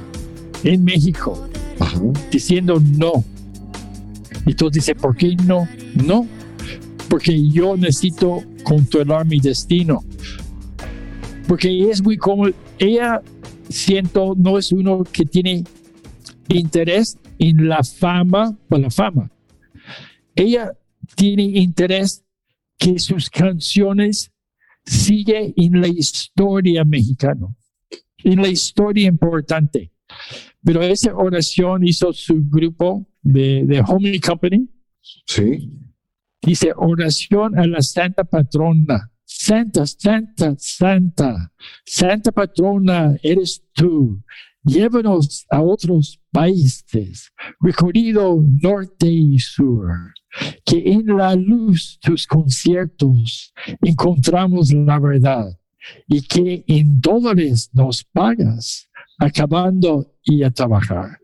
en 0.64 0.84
México 0.84 1.48
Ajá. 1.80 2.00
diciendo 2.32 2.80
no. 2.80 3.24
Y 4.46 4.54
tú 4.54 4.70
dices, 4.70 4.96
¿por 4.96 5.16
qué 5.16 5.36
no? 5.36 5.68
No, 5.96 6.28
porque 7.10 7.50
yo 7.50 7.76
necesito 7.76 8.44
controlar 8.64 9.26
mi 9.26 9.40
destino. 9.40 10.04
Porque 11.48 11.90
es 11.90 12.02
muy 12.02 12.18
como, 12.18 12.48
ella 12.80 13.22
siento, 13.70 14.34
no 14.38 14.58
es 14.58 14.72
uno 14.72 15.04
que 15.04 15.26
tiene 15.26 15.64
interés 16.50 17.18
en 17.40 17.68
la 17.68 17.84
fama 17.84 18.58
por 18.68 18.80
la 18.80 18.90
fama. 18.90 19.32
Ella 20.36 20.72
tiene 21.16 21.44
interés 21.44 22.24
que 22.78 23.00
sus 23.00 23.30
canciones 23.30 24.32
sigue 24.86 25.54
en 25.58 25.82
la 25.82 25.88
historia 25.88 26.84
mexicana, 26.84 27.48
en 28.26 28.42
la 28.42 28.48
historia 28.50 29.08
importante. 29.08 29.92
Pero 30.64 30.82
esa 30.82 31.16
oración 31.16 31.86
hizo 31.86 32.12
su 32.12 32.44
grupo 32.50 33.08
de, 33.22 33.64
de 33.66 33.84
Homey 33.88 34.20
Company. 34.20 34.68
Sí. 35.26 35.72
Dice 36.42 36.74
oración 36.76 37.58
a 37.58 37.66
la 37.68 37.82
Santa 37.82 38.24
Patrona. 38.24 39.12
Santa, 39.24 39.86
Santa, 39.86 40.56
Santa. 40.58 41.52
Santa 41.86 42.32
Patrona 42.32 43.16
eres 43.22 43.64
tú. 43.74 44.24
Llévanos 44.64 45.46
a 45.52 45.62
otros 45.62 46.20
países, 46.32 47.32
recorrido 47.60 48.44
norte 48.64 49.08
y 49.08 49.38
sur. 49.38 49.88
Que 50.66 50.92
en 50.92 51.06
la 51.06 51.36
luz 51.36 52.00
tus 52.02 52.26
conciertos 52.26 53.54
encontramos 53.82 54.74
la 54.74 54.98
verdad 55.00 55.46
y 56.08 56.22
que 56.22 56.64
en 56.68 57.00
dólares 57.00 57.70
nos 57.74 58.04
pagas 58.04 58.90
acabando 59.18 60.14
y 60.24 60.44
a 60.44 60.52
trabajar. 60.52 61.20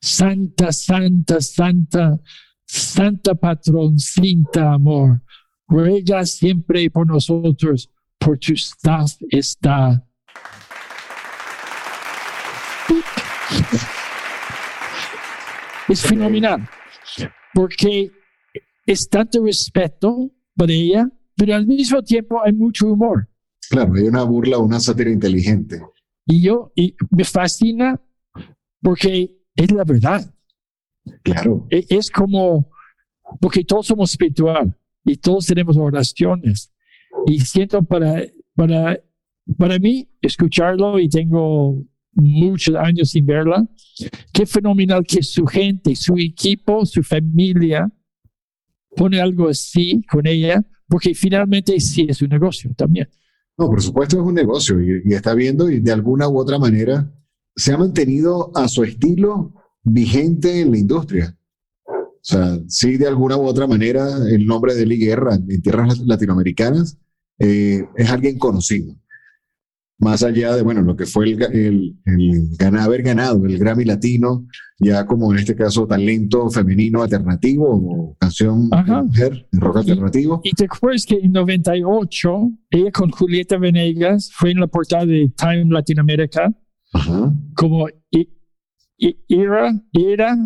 Santa, 0.00 0.72
santa, 0.72 1.40
santa, 1.40 2.20
santa 2.64 3.34
patroncita, 3.34 4.72
amor, 4.72 5.22
ruega 5.66 6.24
siempre 6.24 6.90
por 6.90 7.06
nosotros, 7.06 7.90
por 8.18 8.38
tu 8.38 8.52
staff 8.54 9.12
está. 9.30 10.02
Es 15.88 16.02
fenomenal, 16.02 16.68
porque 17.54 18.10
es 18.86 19.08
tanto 19.08 19.44
respeto 19.44 20.30
para 20.56 20.72
ella, 20.72 21.08
pero 21.36 21.54
al 21.54 21.66
mismo 21.66 22.02
tiempo 22.02 22.42
hay 22.44 22.52
mucho 22.52 22.88
humor. 22.88 23.28
Claro, 23.70 23.94
hay 23.94 24.02
una 24.04 24.22
burla, 24.24 24.58
una 24.58 24.80
sátira 24.80 25.10
inteligente. 25.10 25.80
Y 26.26 26.42
yo, 26.42 26.72
y 26.74 26.94
me 27.10 27.24
fascina 27.24 28.00
porque 28.80 29.36
es 29.54 29.70
la 29.72 29.84
verdad. 29.84 30.32
Claro. 31.22 31.66
E- 31.70 31.86
Es 31.88 32.10
como, 32.10 32.70
porque 33.40 33.64
todos 33.64 33.86
somos 33.86 34.10
espiritual 34.10 34.76
y 35.04 35.16
todos 35.16 35.46
tenemos 35.46 35.76
oraciones. 35.76 36.72
Y 37.26 37.40
siento 37.40 37.82
para, 37.82 38.22
para, 38.54 39.00
para 39.56 39.78
mí, 39.78 40.08
escucharlo 40.20 40.98
y 40.98 41.08
tengo 41.08 41.82
muchos 42.12 42.74
años 42.76 43.10
sin 43.10 43.26
verla, 43.26 43.66
qué 44.32 44.46
fenomenal 44.46 45.04
que 45.06 45.22
su 45.22 45.46
gente, 45.46 45.94
su 45.94 46.16
equipo, 46.16 46.84
su 46.86 47.02
familia 47.02 47.90
pone 48.96 49.20
algo 49.20 49.48
así 49.48 50.02
con 50.10 50.26
ella, 50.26 50.62
porque 50.88 51.14
finalmente 51.14 51.78
sí 51.78 52.06
es 52.08 52.22
un 52.22 52.30
negocio 52.30 52.72
también. 52.74 53.08
No, 53.58 53.68
por 53.68 53.82
supuesto 53.82 54.16
es 54.18 54.22
un 54.22 54.34
negocio 54.34 54.80
y, 54.80 55.14
está 55.14 55.34
viendo 55.34 55.70
y 55.70 55.80
de 55.80 55.92
alguna 55.92 56.28
u 56.28 56.38
otra 56.38 56.58
manera 56.58 57.10
se 57.54 57.72
ha 57.72 57.78
mantenido 57.78 58.50
a 58.54 58.68
su 58.68 58.84
estilo 58.84 59.54
vigente 59.82 60.60
en 60.60 60.72
la 60.72 60.78
industria. 60.78 61.38
O 61.86 62.28
sea, 62.28 62.58
sí, 62.68 62.96
de 62.96 63.06
alguna 63.06 63.36
u 63.36 63.46
otra 63.46 63.66
manera, 63.66 64.08
el 64.28 64.46
nombre 64.46 64.74
de 64.74 64.82
Eli 64.82 64.98
Guerra 64.98 65.36
en 65.36 65.62
tierras 65.62 66.00
latinoamericanas 66.00 66.98
eh, 67.38 67.84
es 67.96 68.10
alguien 68.10 68.38
conocido. 68.38 68.94
Más 69.98 70.22
allá 70.22 70.54
de, 70.54 70.60
bueno, 70.62 70.82
lo 70.82 70.94
que 70.94 71.06
fue 71.06 71.24
el, 71.30 71.42
el, 71.42 71.98
el 72.04 72.48
gana- 72.58 72.84
haber 72.84 73.02
ganado 73.02 73.46
el 73.46 73.58
Grammy 73.58 73.84
Latino, 73.86 74.46
ya 74.78 75.06
como 75.06 75.32
en 75.32 75.38
este 75.38 75.56
caso 75.56 75.86
talento 75.86 76.50
femenino 76.50 77.02
alternativo 77.02 77.66
o 77.70 78.16
canción 78.18 78.68
de 78.68 78.76
Ajá. 78.76 79.02
mujer, 79.02 79.48
en 79.50 79.60
rock 79.60 79.76
Y- 79.76 79.90
alternativo. 79.90 80.40
Y 80.44 80.50
te 80.52 80.66
acuerdas 80.66 81.06
que 81.06 81.14
en 81.14 81.32
98, 81.32 82.50
ella 82.68 82.90
con 82.92 83.10
Julieta 83.10 83.56
Venegas 83.56 84.30
fue 84.34 84.50
en 84.50 84.60
la 84.60 84.66
portada 84.66 85.06
de 85.06 85.32
Time 85.34 85.64
Latinoamérica 85.70 86.52
Ajá. 86.92 87.32
como 87.54 87.86
era, 89.28 89.82
era 89.92 90.36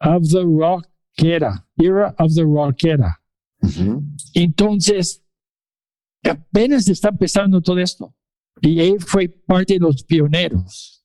of 0.00 0.22
the 0.30 0.42
rockera, 0.42 1.66
era 1.76 2.14
of 2.18 2.34
the 2.34 2.42
rockera. 2.42 3.20
Ujú. 3.62 4.02
Entonces, 4.34 5.22
apenas 6.22 6.88
está 6.88 7.08
empezando 7.10 7.60
todo 7.60 7.78
esto. 7.78 8.14
Y 8.64 8.80
él 8.80 8.96
fue 9.00 9.28
parte 9.28 9.74
de 9.74 9.80
los 9.80 10.02
pioneros. 10.04 11.04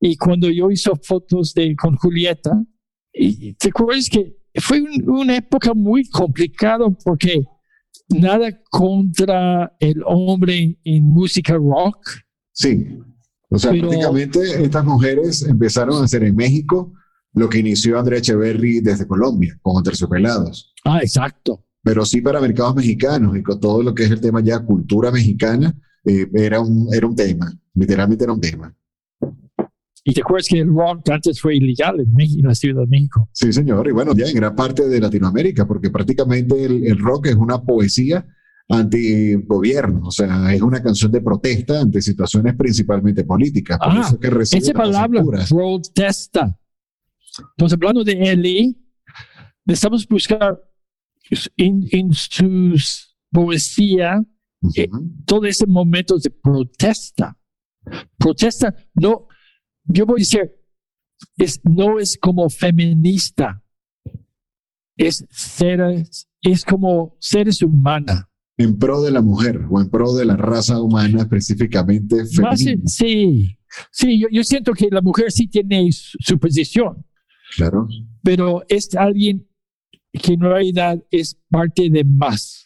Y 0.00 0.16
cuando 0.16 0.48
yo 0.50 0.70
hizo 0.70 0.94
fotos 0.96 1.54
de, 1.54 1.74
con 1.76 1.96
Julieta, 1.96 2.64
y 3.12 3.54
te 3.54 3.68
acuerdas 3.68 4.08
que 4.08 4.36
fue 4.60 4.80
un- 4.80 5.08
una 5.10 5.36
época 5.36 5.74
muy 5.74 6.08
complicada 6.08 6.88
porque 7.04 7.44
nada 8.08 8.60
contra 8.70 9.74
el 9.78 10.02
hombre 10.06 10.78
en 10.84 11.04
música 11.04 11.54
rock. 11.54 11.98
Sí. 12.52 12.86
O 13.50 13.58
sea, 13.58 13.70
Pero- 13.70 13.88
prácticamente 13.88 14.64
estas 14.64 14.84
mujeres 14.84 15.42
empezaron 15.42 16.00
a 16.00 16.04
hacer 16.04 16.22
en 16.24 16.34
México 16.34 16.92
lo 17.34 17.48
que 17.48 17.58
inició 17.58 17.98
Andrea 17.98 18.18
Echeverry 18.18 18.80
desde 18.80 19.06
Colombia, 19.06 19.58
con 19.62 19.82
Terciopelados. 19.82 20.72
Ah, 20.84 21.00
exacto. 21.02 21.64
Pero 21.82 22.04
sí 22.04 22.20
para 22.20 22.40
mercados 22.40 22.74
mexicanos 22.76 23.36
y 23.36 23.42
con 23.42 23.58
todo 23.58 23.82
lo 23.82 23.94
que 23.94 24.04
es 24.04 24.10
el 24.10 24.20
tema 24.20 24.40
ya 24.40 24.60
cultura 24.60 25.10
mexicana, 25.10 25.74
eh, 26.04 26.26
era, 26.34 26.60
un, 26.60 26.88
era 26.92 27.06
un 27.06 27.16
tema, 27.16 27.52
literalmente 27.74 28.24
era 28.24 28.32
un 28.32 28.40
tema. 28.40 28.74
Y 30.04 30.14
te 30.14 30.20
acuerdas 30.20 30.48
que 30.48 30.58
el 30.60 30.68
rock 30.68 31.10
antes 31.10 31.40
fue 31.40 31.56
ilegal 31.56 32.00
en, 32.00 32.12
México, 32.12 32.40
en 32.40 32.48
la 32.48 32.54
Ciudad 32.54 32.80
de 32.82 32.86
México. 32.88 33.28
Sí, 33.32 33.52
señor. 33.52 33.86
Y 33.86 33.92
bueno, 33.92 34.12
ya 34.16 34.26
en 34.26 34.34
gran 34.34 34.56
parte 34.56 34.88
de 34.88 35.00
Latinoamérica, 35.00 35.66
porque 35.66 35.90
prácticamente 35.90 36.64
el, 36.64 36.84
el 36.86 36.98
rock 36.98 37.26
es 37.26 37.36
una 37.36 37.62
poesía 37.62 38.26
anti-gobierno, 38.68 40.06
o 40.06 40.10
sea, 40.10 40.52
es 40.54 40.62
una 40.62 40.82
canción 40.82 41.10
de 41.12 41.20
protesta 41.20 41.80
ante 41.80 42.00
situaciones 42.00 42.54
principalmente 42.56 43.24
políticas. 43.24 43.78
Por 43.78 43.88
Ah, 43.88 44.00
eso 44.06 44.18
que 44.18 44.28
Esa 44.58 44.72
palabra, 44.72 45.22
protesta. 45.48 46.58
Entonces, 47.56 47.76
hablando 47.76 48.04
de 48.04 48.12
Eli, 48.12 48.76
necesitamos 49.64 50.06
buscar 50.08 50.60
en, 51.56 51.84
en 51.90 52.12
sus 52.12 53.16
poesía 53.30 54.22
eh, 54.76 54.88
Ujú. 54.90 55.10
todo 55.26 55.44
ese 55.46 55.66
momento 55.66 56.18
de 56.18 56.30
protesta. 56.30 57.36
Protesta, 58.18 58.74
no, 58.94 59.26
yo 59.84 60.06
voy 60.06 60.20
a 60.20 60.22
decir, 60.22 60.52
es, 61.36 61.60
no 61.64 61.98
es 61.98 62.16
como 62.16 62.48
feminista, 62.48 63.62
es 64.96 65.24
seres, 65.30 66.28
es 66.42 66.64
como 66.64 67.16
seres 67.18 67.62
humanos. 67.62 68.24
en 68.56 68.78
pro 68.78 69.02
de 69.02 69.10
la 69.10 69.22
mujer 69.22 69.60
o 69.70 69.80
en 69.80 69.88
pro 69.90 70.14
de 70.14 70.24
la 70.26 70.36
raza 70.36 70.80
humana 70.80 71.22
específicamente 71.22 72.16
Más, 72.40 72.60
femenina. 72.62 72.82
sí, 72.86 73.56
sí, 73.90 74.20
yo, 74.20 74.28
yo 74.30 74.44
siento 74.44 74.72
que 74.74 74.88
la 74.90 75.00
mujer 75.00 75.32
sí 75.32 75.48
tiene 75.48 75.90
su, 75.90 76.16
su 76.20 76.38
posición, 76.38 77.04
Claro. 77.56 77.88
pero 78.22 78.62
es 78.68 78.94
alguien 78.94 79.48
que 80.12 80.34
en 80.34 80.40
realidad 80.40 81.02
es 81.10 81.34
parte 81.48 81.88
de 81.88 82.04
más. 82.04 82.64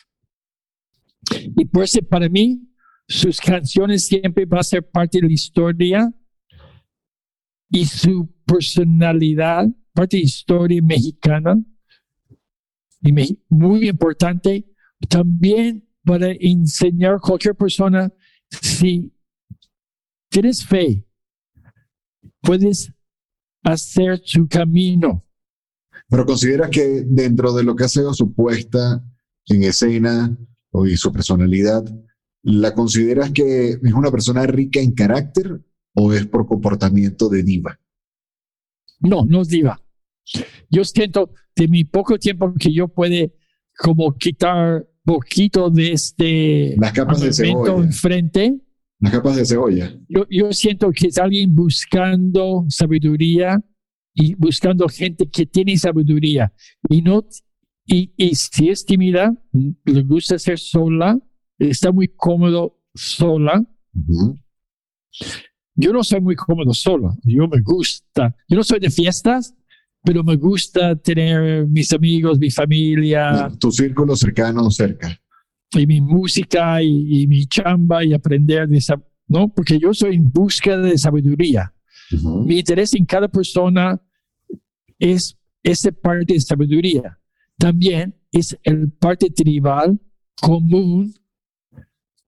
Y 1.56 1.64
por 1.64 1.84
eso 1.84 2.00
para 2.02 2.28
mí, 2.28 2.62
sus 3.08 3.40
canciones 3.40 4.06
siempre 4.06 4.44
van 4.46 4.60
a 4.60 4.64
ser 4.64 4.88
parte 4.88 5.18
de 5.20 5.26
la 5.28 5.32
historia 5.32 6.12
y 7.70 7.84
su 7.84 8.32
personalidad, 8.44 9.66
parte 9.92 10.16
de 10.16 10.22
la 10.22 10.26
historia 10.26 10.82
mexicana, 10.82 11.56
y 13.02 13.12
me- 13.12 13.38
muy 13.48 13.88
importante, 13.88 14.66
también 15.08 15.88
para 16.04 16.32
enseñar 16.32 17.14
a 17.14 17.18
cualquier 17.18 17.54
persona, 17.54 18.12
si 18.50 19.12
tienes 20.28 20.64
fe, 20.64 21.04
puedes 22.40 22.92
hacer 23.62 24.20
su 24.24 24.46
camino. 24.48 25.25
Pero 26.08 26.24
consideras 26.24 26.70
que 26.70 27.04
dentro 27.06 27.52
de 27.52 27.64
lo 27.64 27.74
que 27.74 27.84
ha 27.84 27.88
sido 27.88 28.14
su 28.14 28.32
puesta 28.32 29.04
en 29.46 29.62
escena 29.64 30.36
o 30.70 30.86
y 30.86 30.96
su 30.96 31.12
personalidad, 31.12 31.84
¿la 32.42 32.74
consideras 32.74 33.30
que 33.32 33.70
es 33.70 33.92
una 33.92 34.10
persona 34.10 34.46
rica 34.46 34.80
en 34.80 34.92
carácter 34.92 35.60
o 35.94 36.12
es 36.12 36.26
por 36.26 36.46
comportamiento 36.46 37.28
de 37.28 37.42
diva? 37.42 37.80
No, 39.00 39.24
no 39.24 39.42
es 39.42 39.48
diva. 39.48 39.80
Yo 40.70 40.84
siento 40.84 41.30
de 41.54 41.68
mi 41.68 41.84
poco 41.84 42.18
tiempo 42.18 42.52
que 42.58 42.72
yo 42.72 42.88
puede 42.88 43.34
como 43.78 44.16
quitar 44.16 44.86
poquito 45.04 45.70
de 45.70 45.92
este 45.92 46.74
Las 46.78 46.92
capas 46.92 47.20
de 47.20 47.32
cebolla. 47.32 47.84
enfrente. 47.84 48.60
Las 48.98 49.12
capas 49.12 49.36
de 49.36 49.46
cebolla. 49.46 49.96
Yo, 50.08 50.26
yo 50.28 50.52
siento 50.52 50.90
que 50.90 51.08
es 51.08 51.18
alguien 51.18 51.54
buscando 51.54 52.64
sabiduría 52.68 53.62
y 54.18 54.34
buscando 54.34 54.88
gente 54.88 55.28
que 55.28 55.44
tiene 55.46 55.76
sabiduría 55.76 56.52
y 56.88 57.02
no 57.02 57.24
y, 57.84 58.12
y 58.16 58.34
si 58.34 58.70
es 58.70 58.84
tímida, 58.84 59.32
le 59.84 60.02
gusta 60.02 60.38
ser 60.40 60.58
sola, 60.58 61.16
está 61.58 61.92
muy 61.92 62.08
cómodo 62.08 62.80
sola. 62.94 63.62
Ujú. 63.94 64.36
Yo 65.76 65.92
no 65.92 66.02
soy 66.02 66.20
muy 66.20 66.34
cómodo 66.34 66.72
solo. 66.74 67.14
Yo 67.22 67.46
me 67.46 67.60
gusta. 67.60 68.34
Yo 68.48 68.56
no 68.56 68.64
soy 68.64 68.80
de 68.80 68.90
fiestas, 68.90 69.54
pero 70.02 70.24
me 70.24 70.34
gusta 70.36 70.96
tener 70.96 71.66
mis 71.68 71.92
amigos, 71.92 72.38
mi 72.38 72.50
familia 72.50 73.52
Tu 73.60 73.70
círculo 73.70 74.16
cercano 74.16 74.68
cerca. 74.70 75.16
y 75.72 75.86
mi 75.86 76.00
música 76.00 76.82
y, 76.82 77.22
y 77.22 77.26
mi 77.28 77.46
chamba 77.46 78.04
y 78.04 78.14
aprender 78.14 78.66
de 78.68 78.78
esa, 78.78 79.00
¿no? 79.28 79.48
Porque 79.48 79.78
yo 79.78 79.92
soy 79.92 80.16
en 80.16 80.24
busca 80.24 80.76
de 80.78 80.96
sabiduría. 80.98 81.72
Ujú. 82.12 82.44
Mi 82.44 82.58
interés 82.58 82.94
en 82.94 83.04
cada 83.04 83.28
persona 83.28 84.00
es 84.98 85.36
esa 85.62 85.90
parte 85.92 86.34
de 86.34 86.40
sabiduría. 86.40 87.18
También 87.58 88.14
es 88.32 88.56
el 88.62 88.90
parte 88.92 89.30
tribal 89.30 89.98
común, 90.40 91.14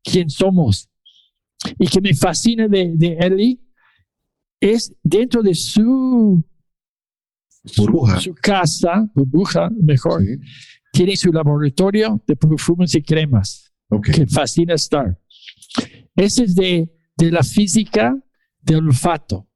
quién 0.03 0.31
somos. 0.31 0.89
Y 1.79 1.87
que 1.89 2.01
me 2.01 2.15
fascina 2.15 2.69
de, 2.69 2.93
de 2.97 3.17
Ellie 3.21 3.61
es 4.61 4.95
dentro 5.03 5.43
de 5.43 5.55
su, 5.55 6.43
su, 7.65 7.83
Burbuja. 7.83 8.21
su 8.21 8.35
casa, 8.35 9.11
burbuja, 9.15 9.69
mejor, 9.71 10.23
Sí. 10.23 10.37
tiene 10.93 11.17
su 11.17 11.33
laboratorio 11.33 12.23
de 12.27 12.37
perfumes 12.37 12.95
y 12.95 13.03
cremas 13.03 13.73
Ok. 13.91 14.09
que 14.11 14.27
fascina 14.27 14.75
estar. 14.75 15.21
Ese 16.17 16.45
es 16.45 16.55
de, 16.55 16.93
de 17.17 17.31
la 17.31 17.43
física 17.43 18.17
del 18.61 18.87
olfato. 18.87 19.48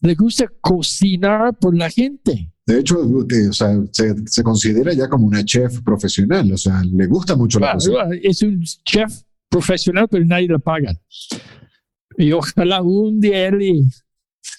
Le 0.00 0.14
gusta 0.14 0.46
cocinar 0.60 1.56
por 1.58 1.76
la 1.76 1.90
gente. 1.90 2.52
De 2.66 2.80
hecho, 2.80 2.98
o 3.00 3.52
sea, 3.52 3.80
se, 3.92 4.14
se 4.26 4.42
considera 4.42 4.92
ya 4.92 5.08
como 5.08 5.26
una 5.26 5.44
chef 5.44 5.80
profesional, 5.82 6.52
o 6.52 6.58
sea, 6.58 6.82
le 6.84 7.06
gusta 7.06 7.34
mucho 7.34 7.58
la 7.58 7.74
cocina. 7.74 8.08
es 8.22 8.42
un 8.42 8.62
chef 8.84 9.22
profesional, 9.48 10.06
pero 10.10 10.24
nadie 10.24 10.48
le 10.48 10.58
paga. 10.58 10.92
Y 12.16 12.32
ojalá 12.32 12.82
un 12.82 13.20
día 13.20 13.46
él 13.48 13.62
y 13.62 13.88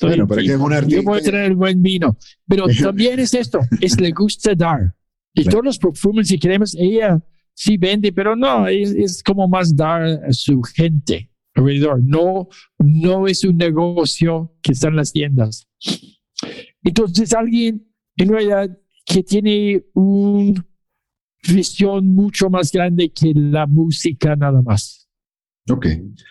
Bueno, 0.02 0.28
pero 0.28 0.42
que 0.42 0.48
es 0.54 0.56
un 0.60 0.72
Yo 0.72 0.78
artista. 0.78 1.02
voy 1.04 1.20
a 1.20 1.24
traer 1.24 1.56
buen 1.56 1.82
vino. 1.82 2.18
Pero 2.48 2.66
también 2.82 3.20
es 3.20 3.34
esto, 3.34 3.60
es 3.82 4.00
le 4.00 4.12
gusta 4.12 4.56
dar. 4.56 4.96
Y 5.34 5.44
Claro. 5.44 5.52
todos 5.52 5.66
los 5.66 5.78
perfumes 5.78 6.32
y 6.32 6.40
cremas, 6.40 6.76
ella 6.78 7.22
sí 7.54 7.78
vende, 7.78 8.12
pero 8.12 8.36
no, 8.36 8.68
es, 8.68 8.92
es 8.92 9.22
como 9.22 9.48
más 9.48 9.76
dar 9.76 10.02
a 10.04 10.34
su 10.34 10.62
gente 10.64 11.29
alrededor. 11.60 12.02
No, 12.04 12.48
no 12.78 13.28
es 13.28 13.44
un 13.44 13.58
negocio 13.58 14.54
que 14.62 14.74
está 14.74 14.88
en 14.88 14.96
las 14.96 15.12
tiendas. 15.12 15.68
Entonces, 16.84 17.34
alguien 17.34 17.88
en 18.18 18.30
realidad 18.30 18.78
que 19.06 19.24
tiene 19.24 19.86
una 19.94 20.66
visión 21.48 22.08
mucho 22.14 22.50
más 22.50 22.72
grande 22.72 23.12
que 23.12 23.34
la 23.34 23.66
música 23.66 24.36
nada 24.36 24.62
más. 24.62 25.08
Ok. 25.70 25.88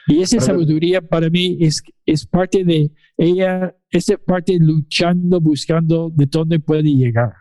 Y 0.08 0.20
esa 0.20 0.40
sabiduría 0.40 1.00
para 1.00 1.30
mí 1.30 1.58
es, 1.60 1.82
es 2.04 2.26
parte 2.26 2.64
de 2.64 2.90
ella, 3.16 3.74
esa 3.90 4.16
parte 4.16 4.58
luchando, 4.58 5.40
buscando 5.40 6.10
de 6.14 6.26
dónde 6.26 6.60
puede 6.60 6.94
llegar. 6.94 7.32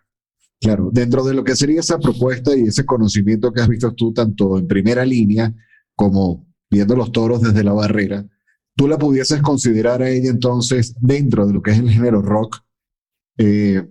Claro, 0.60 0.90
dentro 0.92 1.24
de 1.24 1.36
lo 1.36 1.44
que 1.44 1.56
sería 1.56 1.82
esa 1.82 2.00
propuesta 2.00 2.56
y 2.56 2.64
ese 2.64 2.86
conocimiento 2.86 3.52
que 3.52 3.62
has 3.62 3.68
visto 3.68 3.94
tú 3.94 4.12
tanto 4.12 4.58
en 4.58 4.68
primera 4.68 5.06
línea 5.06 5.54
como 5.96 6.47
viendo 6.70 6.96
los 6.96 7.12
toros 7.12 7.42
desde 7.42 7.64
la 7.64 7.74
barrera, 7.74 8.26
tú 8.76 8.88
la 8.88 8.98
pudieses 8.98 9.42
considerar 9.42 10.02
a 10.02 10.10
ella 10.10 10.30
entonces 10.30 10.96
dentro 11.00 11.48
de 11.48 11.54
lo 11.54 11.62
que 11.62 11.72
es 11.72 11.80
el 11.80 11.90
género 11.90 12.22
rock, 12.22 12.64
eh, 13.38 13.88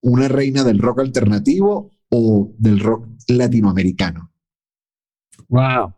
una 0.00 0.28
reina 0.28 0.64
del 0.64 0.78
rock 0.78 1.00
alternativo 1.00 1.90
o 2.10 2.52
del 2.58 2.80
rock 2.80 3.08
latinoamericano. 3.28 4.32
Wow. 5.48 5.94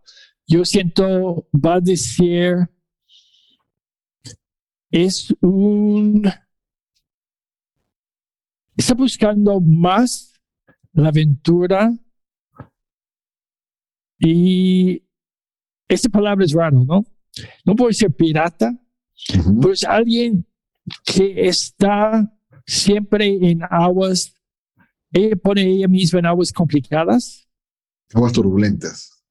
Yo 0.46 0.64
siento, 0.64 1.46
va 1.54 1.80
decir, 1.80 2.68
es 4.90 5.32
un, 5.40 6.28
está 8.76 8.94
buscando 8.94 9.60
más 9.60 10.34
la 10.92 11.08
aventura 11.10 11.92
y 14.18 15.02
esta 15.90 16.08
palabra 16.08 16.44
es 16.44 16.52
raro, 16.52 16.84
¿no? 16.84 17.04
No 17.64 17.74
puedo 17.76 17.88
decir 17.88 18.10
pirata, 18.10 18.72
Ujú. 19.38 19.60
pero 19.60 19.72
es 19.74 19.84
alguien 19.84 20.46
que 21.04 21.46
está 21.48 22.32
siempre 22.66 23.26
en 23.26 23.60
aguas, 23.70 24.34
ella 25.12 25.36
pone 25.36 25.62
ella 25.66 25.88
misma 25.88 26.20
en 26.20 26.26
aguas 26.26 26.52
complicadas, 26.52 27.46
Aguas 28.12 28.32
turbulentas. 28.32 29.22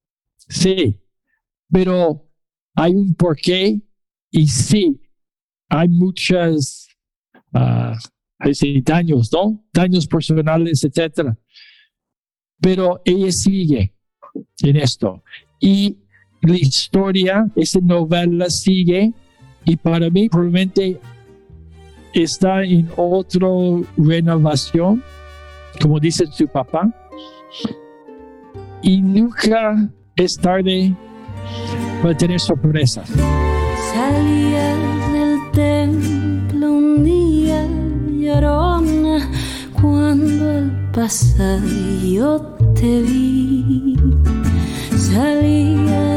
sí, 0.47 0.97
pero 1.71 2.29
hay 2.75 2.93
un 2.95 3.13
porqué 3.13 3.81
y 4.31 4.47
sí, 4.47 5.01
hay 5.69 5.89
muchas 5.89 6.87
sí, 8.53 8.81
daños, 8.81 9.29
¿no? 9.33 9.65
Daños 9.73 10.07
personales, 10.07 10.83
etcétera. 10.83 11.37
Pero 12.61 13.01
ella 13.05 13.31
sigue 13.31 13.95
en 14.61 14.75
esto. 14.77 15.23
Y 15.59 15.97
la 16.41 16.55
historia, 16.55 17.47
esa 17.55 17.79
novela 17.81 18.49
sigue. 18.49 19.13
Y 19.65 19.75
para 19.75 20.09
mí, 20.09 20.29
probablemente 20.29 20.99
está 22.13 22.63
en 22.63 22.89
otra 22.95 23.47
renovación, 23.97 25.03
como 25.81 25.99
dice 25.99 26.25
su 26.27 26.47
papá. 26.47 26.89
Y 28.81 29.01
nunca 29.01 29.89
es 30.15 30.37
tarde 30.37 30.95
para 32.01 32.15
tener 32.15 32.39
sorpresas. 32.39 33.09
Salías 33.93 35.13
del 35.13 35.51
templo 35.51 36.71
un 36.71 37.03
día 37.03 37.67
llorona 38.17 39.29
cuando 39.81 40.49
al 40.49 40.91
pasar 40.93 41.59
yo 42.03 42.39
te 42.75 43.01
vi. 43.01 43.95
Salías 44.95 46.08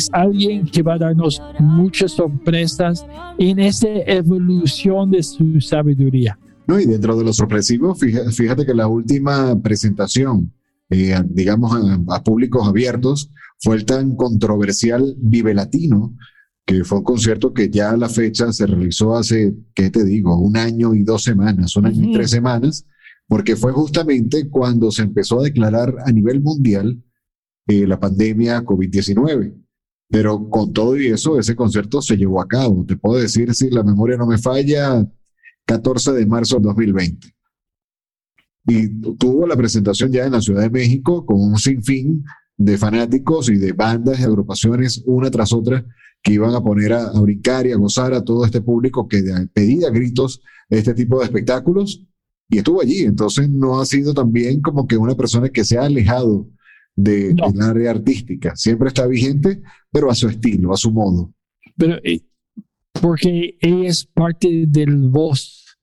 es 0.00 0.08
alguien 0.12 0.66
que 0.66 0.82
va 0.82 0.94
a 0.94 0.98
darnos 0.98 1.42
muchas 1.58 2.12
sorpresas 2.12 3.06
en 3.38 3.58
esa 3.58 3.88
evolución 4.06 5.10
de 5.10 5.22
su 5.22 5.60
sabiduría. 5.60 6.38
No, 6.66 6.80
y 6.80 6.86
dentro 6.86 7.16
de 7.16 7.24
lo 7.24 7.32
sorpresivo, 7.32 7.94
fíjate, 7.94 8.32
fíjate 8.32 8.64
que 8.64 8.74
la 8.74 8.86
última 8.86 9.60
presentación, 9.60 10.52
eh, 10.88 11.20
digamos, 11.28 11.72
a, 11.72 12.16
a 12.16 12.22
públicos 12.22 12.66
abiertos, 12.66 13.30
fue 13.58 13.76
el 13.76 13.84
tan 13.84 14.16
controversial 14.16 15.14
Vive 15.18 15.52
Latino, 15.52 16.16
que 16.64 16.84
fue 16.84 16.98
un 16.98 17.04
concierto 17.04 17.52
que 17.52 17.68
ya 17.68 17.90
a 17.90 17.96
la 17.96 18.08
fecha 18.08 18.52
se 18.52 18.66
realizó 18.66 19.16
hace, 19.16 19.54
¿qué 19.74 19.90
te 19.90 20.04
digo? 20.04 20.38
Un 20.38 20.56
año 20.56 20.94
y 20.94 21.02
dos 21.02 21.24
semanas, 21.24 21.76
un 21.76 21.86
año 21.86 22.08
y 22.08 22.12
tres 22.12 22.30
semanas, 22.30 22.86
porque 23.28 23.56
fue 23.56 23.72
justamente 23.72 24.48
cuando 24.48 24.90
se 24.90 25.02
empezó 25.02 25.40
a 25.40 25.44
declarar 25.44 25.94
a 26.06 26.12
nivel 26.12 26.40
mundial 26.40 27.02
eh, 27.66 27.86
la 27.86 28.00
pandemia 28.00 28.64
COVID-19. 28.64 29.54
Pero 30.10 30.48
con 30.50 30.72
todo 30.72 30.96
y 31.00 31.06
eso, 31.08 31.38
ese 31.38 31.54
concierto 31.54 32.02
se 32.02 32.16
llevó 32.16 32.40
a 32.42 32.48
cabo. 32.48 32.84
Te 32.86 32.96
puedo 32.96 33.20
decir, 33.20 33.54
si 33.54 33.70
la 33.70 33.82
memoria 33.84 34.16
no 34.16 34.26
me 34.26 34.38
falla, 34.38 35.06
14 35.66 36.12
de 36.12 36.26
marzo 36.26 36.56
del 36.56 36.64
2020. 36.64 37.28
Y 38.66 38.88
tu- 39.00 39.16
tuvo 39.16 39.46
la 39.46 39.56
presentación 39.56 40.12
ya 40.12 40.26
en 40.26 40.32
la 40.32 40.40
Ciudad 40.40 40.62
de 40.62 40.70
México 40.70 41.24
con 41.24 41.40
un 41.40 41.56
sinfín 41.58 42.24
de 42.56 42.76
fanáticos 42.76 43.48
y 43.48 43.56
de 43.56 43.72
bandas 43.72 44.20
y 44.20 44.24
agrupaciones 44.24 45.02
una 45.06 45.30
tras 45.30 45.52
otra 45.52 45.84
que 46.22 46.34
iban 46.34 46.54
a 46.54 46.60
poner 46.62 46.92
a, 46.92 47.06
a 47.08 47.20
brincar 47.20 47.66
y 47.66 47.72
a 47.72 47.76
gozar 47.76 48.12
a 48.12 48.22
todo 48.22 48.44
este 48.44 48.60
público 48.60 49.08
que 49.08 49.22
pedía 49.54 49.88
gritos 49.90 50.42
este 50.68 50.92
tipo 50.92 51.18
de 51.18 51.24
espectáculos 51.24 52.04
y 52.50 52.58
estuvo 52.58 52.82
allí. 52.82 53.00
Entonces 53.04 53.48
no 53.48 53.80
ha 53.80 53.86
sido 53.86 54.12
también 54.12 54.60
como 54.60 54.86
que 54.86 54.98
una 54.98 55.14
persona 55.14 55.48
que 55.48 55.64
se 55.64 55.78
ha 55.78 55.84
alejado 55.84 56.46
de, 56.96 57.34
No. 57.34 57.50
del 57.50 57.62
área 57.62 57.90
artística. 57.92 58.54
Siempre 58.56 58.88
está 58.88 59.06
vigente, 59.06 59.62
pero 59.90 60.10
a 60.10 60.14
su 60.14 60.28
estilo, 60.28 60.72
a 60.72 60.76
su 60.76 60.90
modo. 60.90 61.32
Pero 61.76 61.96
eh, 62.04 62.20
porque 63.00 63.56
ella 63.60 63.88
es 63.88 64.04
parte 64.06 64.64
del 64.66 65.08
voz 65.08 65.78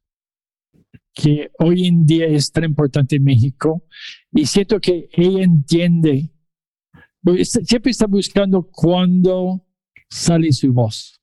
que 1.14 1.50
hoy 1.60 1.88
en 1.88 2.06
día 2.06 2.28
es 2.28 2.52
tan 2.52 2.64
importante 2.66 3.16
en 3.16 3.24
México 3.24 3.84
y 4.32 4.46
siento 4.46 4.80
que 4.80 5.10
ella 5.14 5.44
entiende, 5.44 6.32
está- 7.26 7.64
siempre 7.64 7.92
está 7.92 8.06
buscando 8.06 8.70
cuándo 8.72 9.66
sale 10.10 10.52
su 10.52 10.72
voz. 10.74 11.20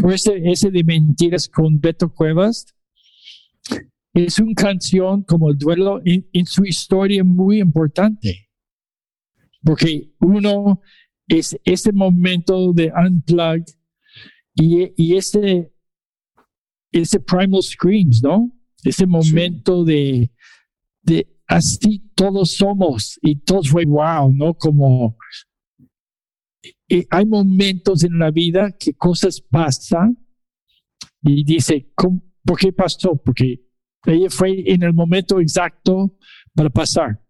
Por 0.00 0.12
ese, 0.12 0.40
ese 0.48 0.70
de 0.70 0.84
Mentiras 0.84 1.48
con 1.48 1.80
Beto 1.80 2.14
Cuevas 2.14 2.66
es 4.14 4.38
una 4.38 4.54
canción 4.54 5.22
como 5.24 5.50
el 5.50 5.58
duelo 5.58 6.00
en, 6.04 6.28
en 6.32 6.46
su 6.46 6.64
historia 6.64 7.24
muy 7.24 7.58
importante. 7.60 8.48
Porque 9.62 10.12
uno 10.20 10.80
es 11.28 11.58
ese 11.64 11.92
momento 11.92 12.72
de 12.72 12.92
unplug 12.92 13.64
y, 14.54 14.92
y 14.96 15.16
ese, 15.16 15.72
ese 16.92 17.20
primal 17.20 17.62
screams, 17.62 18.22
¿no? 18.22 18.50
Ese 18.84 19.06
momento 19.06 19.84
de, 19.84 20.32
de 21.02 21.40
así 21.46 22.10
todos 22.14 22.52
somos 22.52 23.18
y 23.22 23.36
todos 23.36 23.68
fue 23.68 23.84
wow, 23.84 24.32
¿no? 24.32 24.54
Como 24.54 25.16
y 26.88 27.06
hay 27.10 27.24
momentos 27.24 28.02
en 28.04 28.18
la 28.18 28.30
vida 28.30 28.72
que 28.78 28.94
cosas 28.94 29.40
pasan 29.40 30.18
y 31.22 31.44
dice, 31.44 31.90
¿cómo- 31.94 32.22
¿por 32.44 32.58
qué 32.58 32.72
pasó? 32.72 33.14
Porque 33.16 33.62
ella 34.06 34.28
fue 34.30 34.62
en 34.72 34.82
el 34.82 34.92
momento 34.92 35.40
exacto 35.40 36.16
para 36.54 36.70
pasar. 36.70 37.22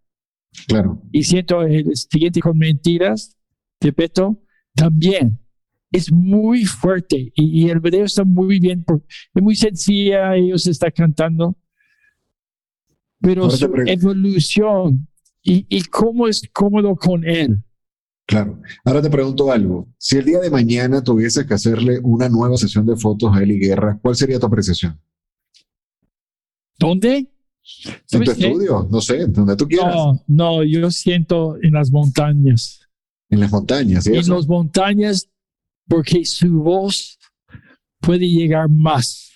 Claro. 0.67 1.01
Y 1.11 1.23
siento 1.23 1.61
el 1.63 1.95
siguiente 1.95 2.39
con 2.41 2.57
mentiras 2.57 3.37
de 3.79 3.91
Beto 3.91 4.41
también. 4.75 5.39
es 5.91 6.11
muy 6.11 6.65
fuerte 6.65 7.31
y, 7.35 7.65
y 7.65 7.69
el 7.69 7.79
video 7.79 8.05
está 8.05 8.23
muy 8.23 8.59
bien, 8.59 8.85
es 9.33 9.43
muy 9.43 9.55
sencilla, 9.55 10.35
ellos 10.35 10.65
están 10.67 10.91
cantando, 10.95 11.57
pero 13.19 13.49
su 13.49 13.69
evolución 13.85 15.07
y, 15.43 15.65
y 15.69 15.83
cómo 15.83 16.27
es 16.27 16.43
cómodo 16.53 16.95
con 16.95 17.25
él. 17.27 17.61
Claro. 18.25 18.61
Ahora 18.85 19.01
te 19.01 19.09
pregunto 19.09 19.51
algo. 19.51 19.89
Si 19.97 20.15
el 20.17 20.23
día 20.23 20.39
de 20.39 20.49
mañana 20.49 21.03
tuvieses 21.03 21.45
que 21.45 21.53
hacerle 21.53 21.99
una 22.01 22.29
nueva 22.29 22.55
sesión 22.55 22.85
de 22.85 22.95
fotos 22.95 23.35
a 23.35 23.43
Eli 23.43 23.59
Guerra, 23.59 23.99
¿cuál 24.01 24.15
sería 24.15 24.39
tu 24.39 24.45
apreciación? 24.45 24.97
¿Dónde? 26.79 27.27
¿En 28.11 28.23
tu 28.23 28.31
estudio? 28.31 28.87
No 28.91 29.01
sé, 29.01 29.25
donde 29.27 29.55
tú 29.55 29.67
quieras. 29.67 29.95
No, 29.95 30.23
no, 30.27 30.63
yo 30.63 30.89
siento 30.91 31.55
en 31.61 31.73
las 31.73 31.91
montañas. 31.91 32.79
En 33.29 33.39
las 33.39 33.51
montañas, 33.51 34.05
¿y 34.07 34.09
En 34.15 34.27
las 34.29 34.47
montañas, 34.47 35.29
porque 35.87 36.25
su 36.25 36.61
voz 36.61 37.17
puede 37.99 38.29
llegar 38.29 38.69
más. 38.69 39.31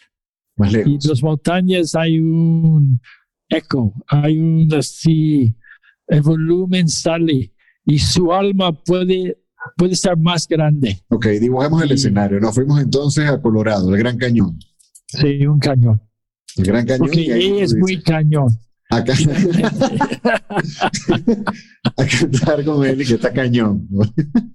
Más 0.58 0.72
Y 0.74 0.76
en 0.78 0.86
lejos. 0.86 1.06
las 1.06 1.24
montañas 1.24 1.96
hay 1.96 2.20
un 2.20 3.00
eco, 3.50 3.94
hay 4.08 4.38
un 4.38 4.74
así, 4.74 5.56
el 6.08 6.22
volumen 6.22 6.88
sale 6.88 7.54
y 7.86 8.00
su 8.00 8.34
alma 8.34 8.72
puede, 8.84 9.38
puede 9.78 9.94
estar 9.94 10.18
más 10.18 10.48
grande. 10.48 11.00
Ok, 11.10 11.28
dibujemos 11.40 11.82
el 11.84 11.90
Sí. 11.90 11.94
escenario. 11.96 12.40
Nos 12.40 12.56
fuimos 12.56 12.82
entonces 12.82 13.30
a 13.30 13.42
Colorado, 13.42 13.94
el 13.94 13.98
Gran 14.00 14.18
Cañón. 14.18 14.60
Sí, 15.08 15.46
un 15.46 15.60
cañón. 15.60 16.02
El 16.58 16.66
Gran 16.66 16.86
Cañón. 16.86 17.00
Porque 17.00 17.34
ahí 17.34 17.60
es 17.60 17.76
muy 17.76 18.02
cañón. 18.02 18.50
Acá. 18.90 19.14
a 21.98 22.06
cantar 22.06 22.64
con 22.64 22.86
él 22.86 23.02
y 23.02 23.06
que 23.06 23.16
está 23.16 23.34
cañón. 23.34 23.88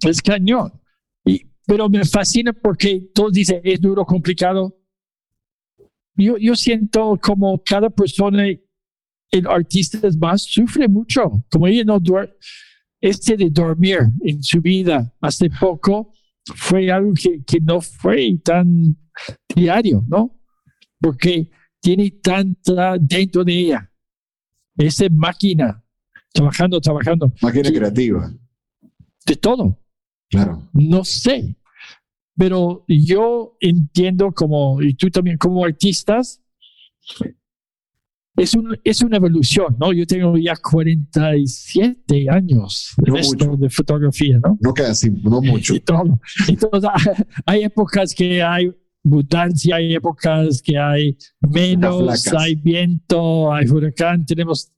Es 0.07 0.21
cañón. 0.21 0.71
Y, 1.25 1.45
pero 1.65 1.89
me 1.89 2.05
fascina 2.05 2.53
porque 2.53 3.09
todos 3.13 3.33
dicen, 3.33 3.61
es 3.63 3.81
duro, 3.81 4.05
complicado. 4.05 4.77
Yo, 6.15 6.37
yo 6.37 6.55
siento 6.55 7.19
como 7.21 7.61
cada 7.63 7.89
persona, 7.89 8.45
el 9.31 9.47
artista 9.47 10.07
es 10.07 10.17
más, 10.17 10.43
sufre 10.43 10.87
mucho. 10.87 11.43
Como 11.49 11.67
ella 11.67 11.83
no 11.83 11.99
duerme, 11.99 12.33
este 13.01 13.35
de 13.35 13.49
dormir 13.49 13.99
en 14.23 14.43
su 14.43 14.61
vida 14.61 15.11
hace 15.19 15.49
poco 15.49 16.13
fue 16.55 16.91
algo 16.91 17.13
que, 17.13 17.43
que 17.43 17.59
no 17.59 17.81
fue 17.81 18.37
tan 18.43 18.95
diario, 19.55 20.05
¿no? 20.07 20.39
Porque 20.99 21.49
tiene 21.81 22.11
tanta 22.11 22.97
dentro 22.97 23.43
de 23.43 23.59
ella. 23.59 23.91
Esa 24.77 25.05
máquina, 25.11 25.83
trabajando, 26.33 26.79
trabajando, 26.79 27.31
Máquina 27.41 27.71
creativa. 27.71 28.33
de 29.25 29.35
todo. 29.35 29.77
Claro. 30.29 30.69
No 30.73 31.03
sé, 31.03 31.57
pero 32.37 32.85
yo 32.87 33.57
entiendo 33.59 34.31
como, 34.31 34.81
y 34.81 34.93
tú 34.93 35.09
también 35.09 35.37
como 35.37 35.65
artistas, 35.65 36.41
es, 38.37 38.53
un, 38.53 38.79
es 38.83 39.01
una 39.01 39.17
evolución, 39.17 39.75
¿no? 39.77 39.91
Yo 39.91 40.05
tengo 40.07 40.37
ya 40.37 40.55
47 40.55 42.27
años 42.29 42.93
No 43.05 43.17
esto 43.17 43.57
de 43.57 43.69
fotografía, 43.69 44.39
¿no? 44.41 44.57
No 44.61 44.73
casi, 44.73 45.09
no 45.09 45.41
mucho. 45.41 45.75
Y 45.75 45.81
todo. 45.81 46.19
Entonces, 46.47 46.89
hay 47.45 47.63
épocas 47.63 48.15
que 48.15 48.41
hay 48.41 48.73
abundancia, 49.03 49.77
hay 49.77 49.95
épocas 49.95 50.61
que 50.61 50.77
hay 50.77 51.17
menos, 51.39 52.27
hay 52.33 52.55
viento, 52.55 53.51
hay 53.51 53.67
huracán, 53.67 54.25
tenemos 54.25 54.71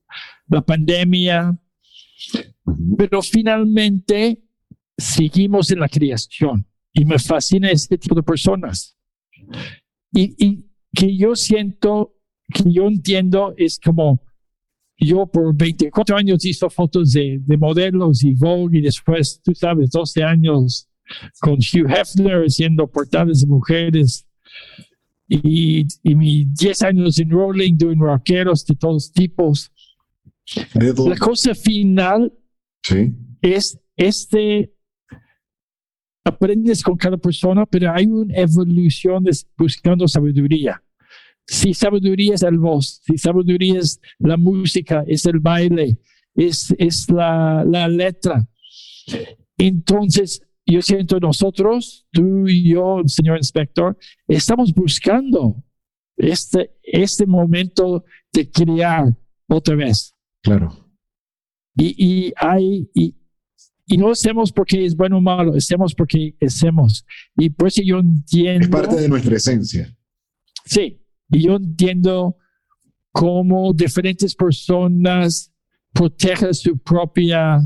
la 0.47 0.61
pandemia, 0.61 1.59
pero 2.97 3.21
finalmente 3.21 4.43
seguimos 4.97 5.71
en 5.71 5.79
la 5.79 5.89
creación 5.89 6.65
y 6.93 7.05
me 7.05 7.19
fascina 7.19 7.71
este 7.71 7.97
tipo 7.97 8.15
de 8.15 8.23
personas. 8.23 8.97
Y, 10.11 10.35
y 10.45 10.65
que 10.93 11.15
yo 11.17 11.35
siento, 11.35 12.15
que 12.47 12.71
yo 12.71 12.87
entiendo 12.87 13.53
es 13.57 13.79
como 13.79 14.21
yo 14.97 15.25
por 15.25 15.55
24 15.55 16.15
años 16.15 16.45
hizo 16.45 16.69
fotos 16.69 17.11
de, 17.11 17.39
de 17.41 17.57
modelos 17.57 18.23
y 18.23 18.35
Vogue 18.35 18.77
y 18.77 18.81
después, 18.81 19.41
tú 19.43 19.53
sabes, 19.53 19.89
12 19.89 20.23
años 20.23 20.87
con 21.39 21.53
Hugh 21.53 21.89
Hefner 21.89 22.43
haciendo 22.43 22.87
portadas 22.87 23.41
de 23.41 23.47
mujeres 23.47 24.25
y, 25.27 25.85
y 26.03 26.15
mis 26.15 26.53
10 26.53 26.81
años 26.83 27.19
en 27.19 27.29
Rolling, 27.29 27.77
doing 27.77 27.99
rockeros 27.99 28.65
de 28.65 28.75
todos 28.75 29.11
tipos. 29.11 29.71
La 30.75 31.17
cosa 31.17 31.55
final 31.55 32.31
Sí. 32.83 33.13
es 33.41 33.79
este 33.95 34.73
aprendes 36.25 36.83
con 36.83 36.97
cada 36.97 37.17
persona, 37.17 37.65
pero 37.65 37.91
hay 37.93 38.05
una 38.07 38.35
evolución 38.35 39.23
de 39.23 39.31
buscando 39.57 40.07
sabiduría. 40.07 40.81
Si 41.45 41.73
sabiduría 41.73 42.35
es 42.35 42.43
el 42.43 42.57
voz, 42.57 43.01
si 43.05 43.17
sabiduría 43.17 43.79
es 43.79 43.99
la 44.19 44.37
música, 44.37 45.03
es 45.07 45.25
el 45.25 45.39
baile, 45.39 45.97
es, 46.35 46.73
es 46.77 47.09
la, 47.09 47.65
la 47.65 47.87
letra. 47.89 48.47
Entonces, 49.57 50.41
yo 50.65 50.81
siento 50.81 51.19
nosotros, 51.19 52.05
tú 52.11 52.47
y 52.47 52.71
yo, 52.71 53.01
señor 53.05 53.37
inspector, 53.37 53.97
estamos 54.27 54.73
buscando 54.73 55.63
este, 56.15 56.71
este 56.81 57.25
momento 57.25 58.05
de 58.31 58.49
crear 58.49 59.17
otra 59.47 59.75
vez. 59.75 60.15
Claro. 60.41 60.89
Y, 61.75 61.95
y 61.97 62.33
hay, 62.37 62.89
y, 62.93 63.15
y 63.85 63.97
no 63.97 64.11
hacemos 64.11 64.51
porque 64.51 64.85
es 64.85 64.95
bueno 64.95 65.17
o 65.17 65.21
malo, 65.21 65.53
hacemos 65.55 65.93
porque 65.93 66.35
hacemos. 66.41 67.05
Y 67.35 67.49
por 67.49 67.67
eso 67.67 67.81
yo 67.83 67.99
entiendo. 67.99 68.63
Es 68.63 68.69
parte 68.69 68.95
de 68.95 69.09
nuestra 69.09 69.35
esencia. 69.35 69.95
Sí, 70.65 71.01
y 71.29 71.43
yo 71.45 71.55
entiendo 71.55 72.37
cómo 73.11 73.73
diferentes 73.73 74.35
personas 74.35 75.51
protegen 75.91 76.53
su 76.53 76.77
propia 76.77 77.59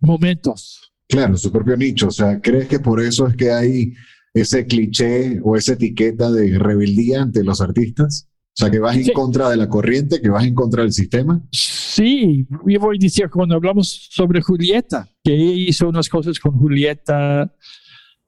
momentos. 0.00 0.92
Claro, 1.08 1.36
su 1.36 1.50
propio 1.52 1.76
nicho. 1.76 2.08
O 2.08 2.10
sea, 2.10 2.40
¿crees 2.40 2.68
que 2.68 2.80
por 2.80 3.00
eso 3.00 3.26
es 3.26 3.36
que 3.36 3.50
hay 3.52 3.94
ese 4.34 4.66
cliché 4.66 5.40
o 5.42 5.56
esa 5.56 5.74
etiqueta 5.74 6.30
de 6.30 6.58
rebeldía 6.58 7.22
ante 7.22 7.44
los 7.44 7.60
artistas? 7.60 8.28
O 8.58 8.58
sea, 8.58 8.70
que 8.70 8.78
vas 8.78 8.96
en 8.96 9.04
Sí. 9.04 9.12
contra 9.12 9.50
de 9.50 9.56
la 9.58 9.68
corriente, 9.68 10.20
que 10.20 10.30
vas 10.30 10.44
en 10.44 10.54
contra 10.54 10.82
del 10.82 10.92
sistema. 10.92 11.42
Sí, 11.52 12.46
yo 12.66 12.80
voy 12.80 12.96
a 12.96 12.98
decir 12.98 13.28
cuando 13.30 13.54
hablamos 13.54 14.08
sobre 14.10 14.40
Julieta, 14.40 15.08
que 15.22 15.34
ella 15.34 15.68
hizo 15.70 15.88
unas 15.88 16.08
cosas 16.08 16.38
con 16.40 16.52
Julieta, 16.58 17.54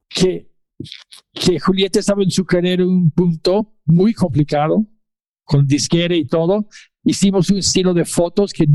que, 0.09 0.51
que 1.33 1.59
Julieta 1.59 1.99
estaba 2.01 2.23
en 2.23 2.31
su 2.31 2.45
carrera 2.45 2.83
en 2.83 2.89
un 2.91 3.11
punto 3.11 3.75
muy 3.87 4.13
complicado, 4.13 4.87
con 5.45 5.67
disquera 5.67 6.15
y 6.15 6.27
todo. 6.27 6.69
Hicimos 7.05 7.49
un 7.51 7.59
estilo 7.59 7.95
de 7.95 8.05
fotos 8.05 8.53
que 8.53 8.67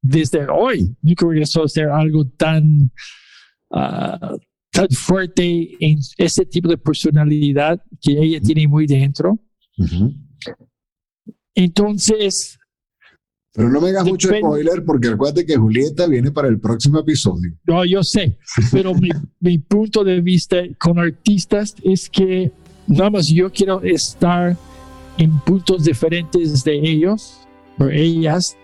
desde 0.00 0.46
hoy 0.50 0.96
nunca 1.02 1.26
regresó 1.28 1.62
a 1.64 1.68
ser 1.68 1.88
algo 1.90 2.26
tan, 2.26 2.90
ah, 3.72 4.36
tan 4.70 4.88
fuerte 4.88 5.76
en 5.80 5.98
ese 6.16 6.46
tipo 6.46 6.68
de 6.68 6.78
personalidad 6.78 7.80
que 8.00 8.12
ella 8.12 8.40
tiene 8.40 8.66
muy 8.66 8.86
dentro. 8.86 9.38
Entonces, 11.54 12.58
Pero 13.52 13.68
no 13.68 13.80
me 13.80 13.90
hagas 13.90 14.06
mucho 14.06 14.28
spoiler 14.28 14.84
porque 14.84 15.08
acuérdate 15.08 15.44
que 15.44 15.56
Julieta 15.56 16.06
viene 16.06 16.30
para 16.30 16.48
el 16.48 16.58
próximo 16.58 16.98
episodio. 17.00 17.52
No, 17.66 17.84
yo 17.84 18.02
sé, 18.02 18.38
pero 18.70 18.94
mi, 18.94 19.10
mi 19.40 19.58
punto 19.58 20.02
de 20.04 20.20
vista 20.20 20.56
con 20.78 20.98
artistas 20.98 21.74
es 21.84 22.08
que 22.08 22.50
nada 22.86 23.10
más 23.10 23.28
yo 23.28 23.50
quiero 23.52 23.82
estar 23.82 24.56
en 25.18 25.38
puntos 25.40 25.84
diferentes 25.84 26.64
de 26.64 26.74
ellos 26.74 27.46
o 27.78 27.84
ellas 27.86 28.56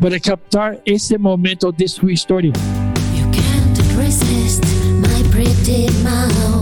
para 0.00 0.18
captar 0.18 0.82
ese 0.84 1.18
momento 1.18 1.70
de 1.70 1.86
su 1.86 2.08
historia. 2.08 2.52
You 5.66 5.72
can't 5.72 5.90
resist 5.90 6.04
my 6.04 6.28
pretty 6.28 6.53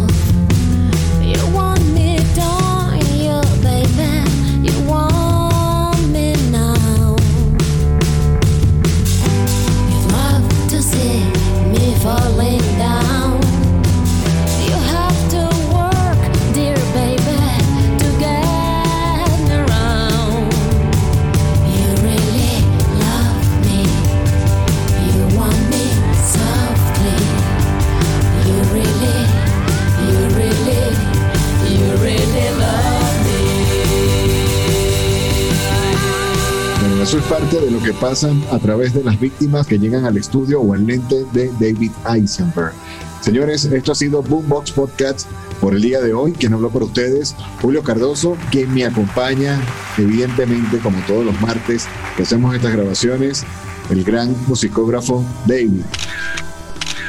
parte 37.28 37.60
de 37.60 37.70
lo 37.70 37.82
que 37.82 37.92
pasan 37.92 38.42
a 38.50 38.58
través 38.58 38.94
de 38.94 39.04
las 39.04 39.18
víctimas 39.18 39.66
que 39.66 39.78
llegan 39.78 40.04
al 40.04 40.16
estudio 40.16 40.60
o 40.60 40.74
al 40.74 40.86
lente 40.86 41.24
de 41.32 41.50
David 41.60 41.92
Eisenberg. 42.08 42.72
Señores, 43.20 43.64
esto 43.64 43.92
ha 43.92 43.94
sido 43.94 44.22
Boombox 44.22 44.72
Podcast 44.72 45.28
por 45.60 45.74
el 45.74 45.82
día 45.82 46.00
de 46.00 46.12
hoy. 46.12 46.32
Quien 46.32 46.54
habló 46.54 46.70
por 46.70 46.82
ustedes, 46.82 47.34
Julio 47.60 47.82
Cardoso, 47.82 48.36
quien 48.50 48.72
me 48.74 48.84
acompaña, 48.84 49.60
evidentemente, 49.96 50.78
como 50.78 50.98
todos 51.06 51.24
los 51.24 51.40
martes 51.40 51.86
que 52.16 52.22
hacemos 52.24 52.54
estas 52.54 52.72
grabaciones, 52.72 53.44
el 53.90 54.04
gran 54.04 54.34
musicógrafo 54.46 55.24
David. 55.46 55.82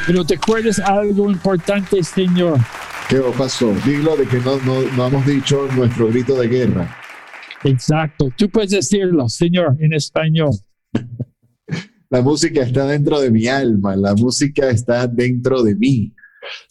Pero 0.05 0.25
te 0.25 0.35
acuerdas 0.35 0.79
algo 0.79 1.31
importante, 1.31 2.03
señor. 2.03 2.59
¿Qué 3.09 3.21
pasó? 3.37 3.73
Dilo 3.85 4.15
de 4.15 4.25
que 4.25 4.39
no, 4.39 4.57
no, 4.59 4.81
no 4.95 5.07
hemos 5.07 5.25
dicho 5.25 5.67
nuestro 5.75 6.07
grito 6.07 6.35
de 6.39 6.47
guerra. 6.47 7.02
Exacto. 7.63 8.29
Tú 8.37 8.49
puedes 8.49 8.71
decirlo, 8.71 9.29
señor, 9.29 9.77
en 9.79 9.93
español. 9.93 10.51
La 12.09 12.21
música 12.21 12.61
está 12.61 12.85
dentro 12.85 13.19
de 13.19 13.31
mi 13.31 13.47
alma, 13.47 13.95
la 13.95 14.13
música 14.13 14.69
está 14.69 15.07
dentro 15.07 15.63
de 15.63 15.75
mí. 15.75 16.13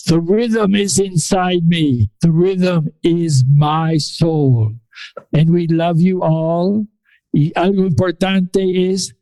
The 0.06 0.20
rhythm 0.20 0.76
is 0.76 0.98
inside 0.98 1.66
me. 1.66 2.10
The 2.20 2.30
rhythm 2.30 2.90
is 3.02 3.44
my 3.48 3.98
soul. 3.98 4.74
And 5.32 5.50
we 5.50 5.66
love 5.68 6.00
you 6.00 6.22
all. 6.22 6.86
Y 7.32 7.52
algo 7.56 7.86
importante 7.86 8.92
es 8.92 9.16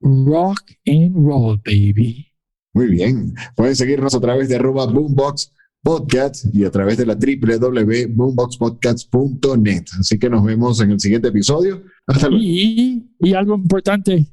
rock 0.00 0.60
and 0.86 1.16
roll, 1.16 1.56
baby. 1.64 2.30
Muy 2.74 2.88
bien. 2.88 3.34
Pueden 3.56 3.74
seguirnos 3.74 4.14
a 4.14 4.20
través 4.20 4.48
de 4.48 4.56
arroba 4.56 4.86
boombox 4.86 5.53
podcast 5.84 6.46
y 6.52 6.64
a 6.64 6.70
través 6.70 6.96
de 6.96 7.06
la 7.06 7.14
www.boomboxpodcast.net. 7.14 9.84
Así 10.00 10.18
que 10.18 10.28
nos 10.30 10.42
vemos 10.44 10.80
en 10.80 10.90
el 10.92 11.00
siguiente 11.00 11.28
episodio. 11.28 11.82
Hasta 12.06 12.28
luego. 12.28 12.42
Y, 12.44 13.06
y 13.20 13.34
algo 13.34 13.54
importante, 13.54 14.26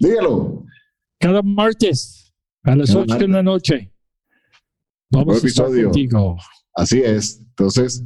Dígalo. 0.00 0.64
cada 1.18 1.40
martes 1.42 2.32
a 2.64 2.76
las 2.76 2.88
Cada 2.90 3.00
8 3.00 3.06
de 3.06 3.12
martes. 3.14 3.28
la 3.30 3.42
noche. 3.42 3.92
Vamos 5.10 5.34
a 5.34 5.36
estar 5.46 5.66
episodio. 5.66 5.84
contigo. 5.84 6.36
Así 6.74 7.00
es. 7.00 7.38
Entonces, 7.40 8.02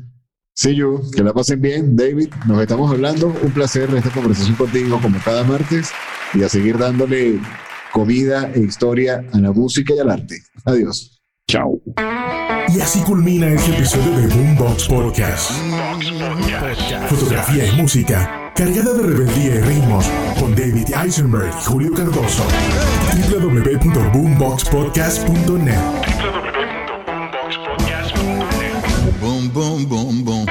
see 0.55 0.75
you. 0.77 1.01
Que 1.17 1.23
la 1.25 1.33
pasen 1.33 1.61
bien. 1.61 1.97
David, 1.97 2.29
nos 2.47 2.61
estamos 2.61 2.91
hablando. 2.91 3.27
Un 3.43 3.51
placer 3.53 3.93
esta 3.95 4.11
conversación 4.11 4.55
contigo 4.57 4.99
como 5.03 5.19
cada 5.25 5.43
martes 5.45 5.91
y 6.35 6.43
a 6.43 6.49
seguir 6.49 6.79
dándole 6.79 7.41
comida 7.93 8.51
e 8.55 8.61
historia 8.61 9.25
a 9.33 9.39
la 9.41 9.53
música 9.53 9.95
y 9.95 9.99
al 9.99 10.11
arte. 10.11 10.37
Adiós. 10.65 11.22
Chao. 11.53 11.79
Y 12.75 12.81
así 12.81 13.01
culmina 13.01 13.47
este 13.49 13.73
episodio 13.73 14.17
de 14.17 14.27
Boombox 14.29 14.89
Podcast. 14.89 15.51
Fotografía 17.11 17.67
y 17.67 17.73
música 17.73 18.51
cargada 18.55 18.95
de 18.95 19.03
rebeldía 19.03 19.57
y 19.57 19.61
ritmos 19.61 20.07
con 20.41 20.55
David 20.55 20.87
Eisenberg 21.05 21.51
y 21.51 21.65
Julio 21.65 21.93
Cardoso. 21.93 22.45
www.boomboxpodcast.net 23.29 25.79
Boom, 29.21 29.53
boom, 29.53 29.85
boom, 30.25 30.42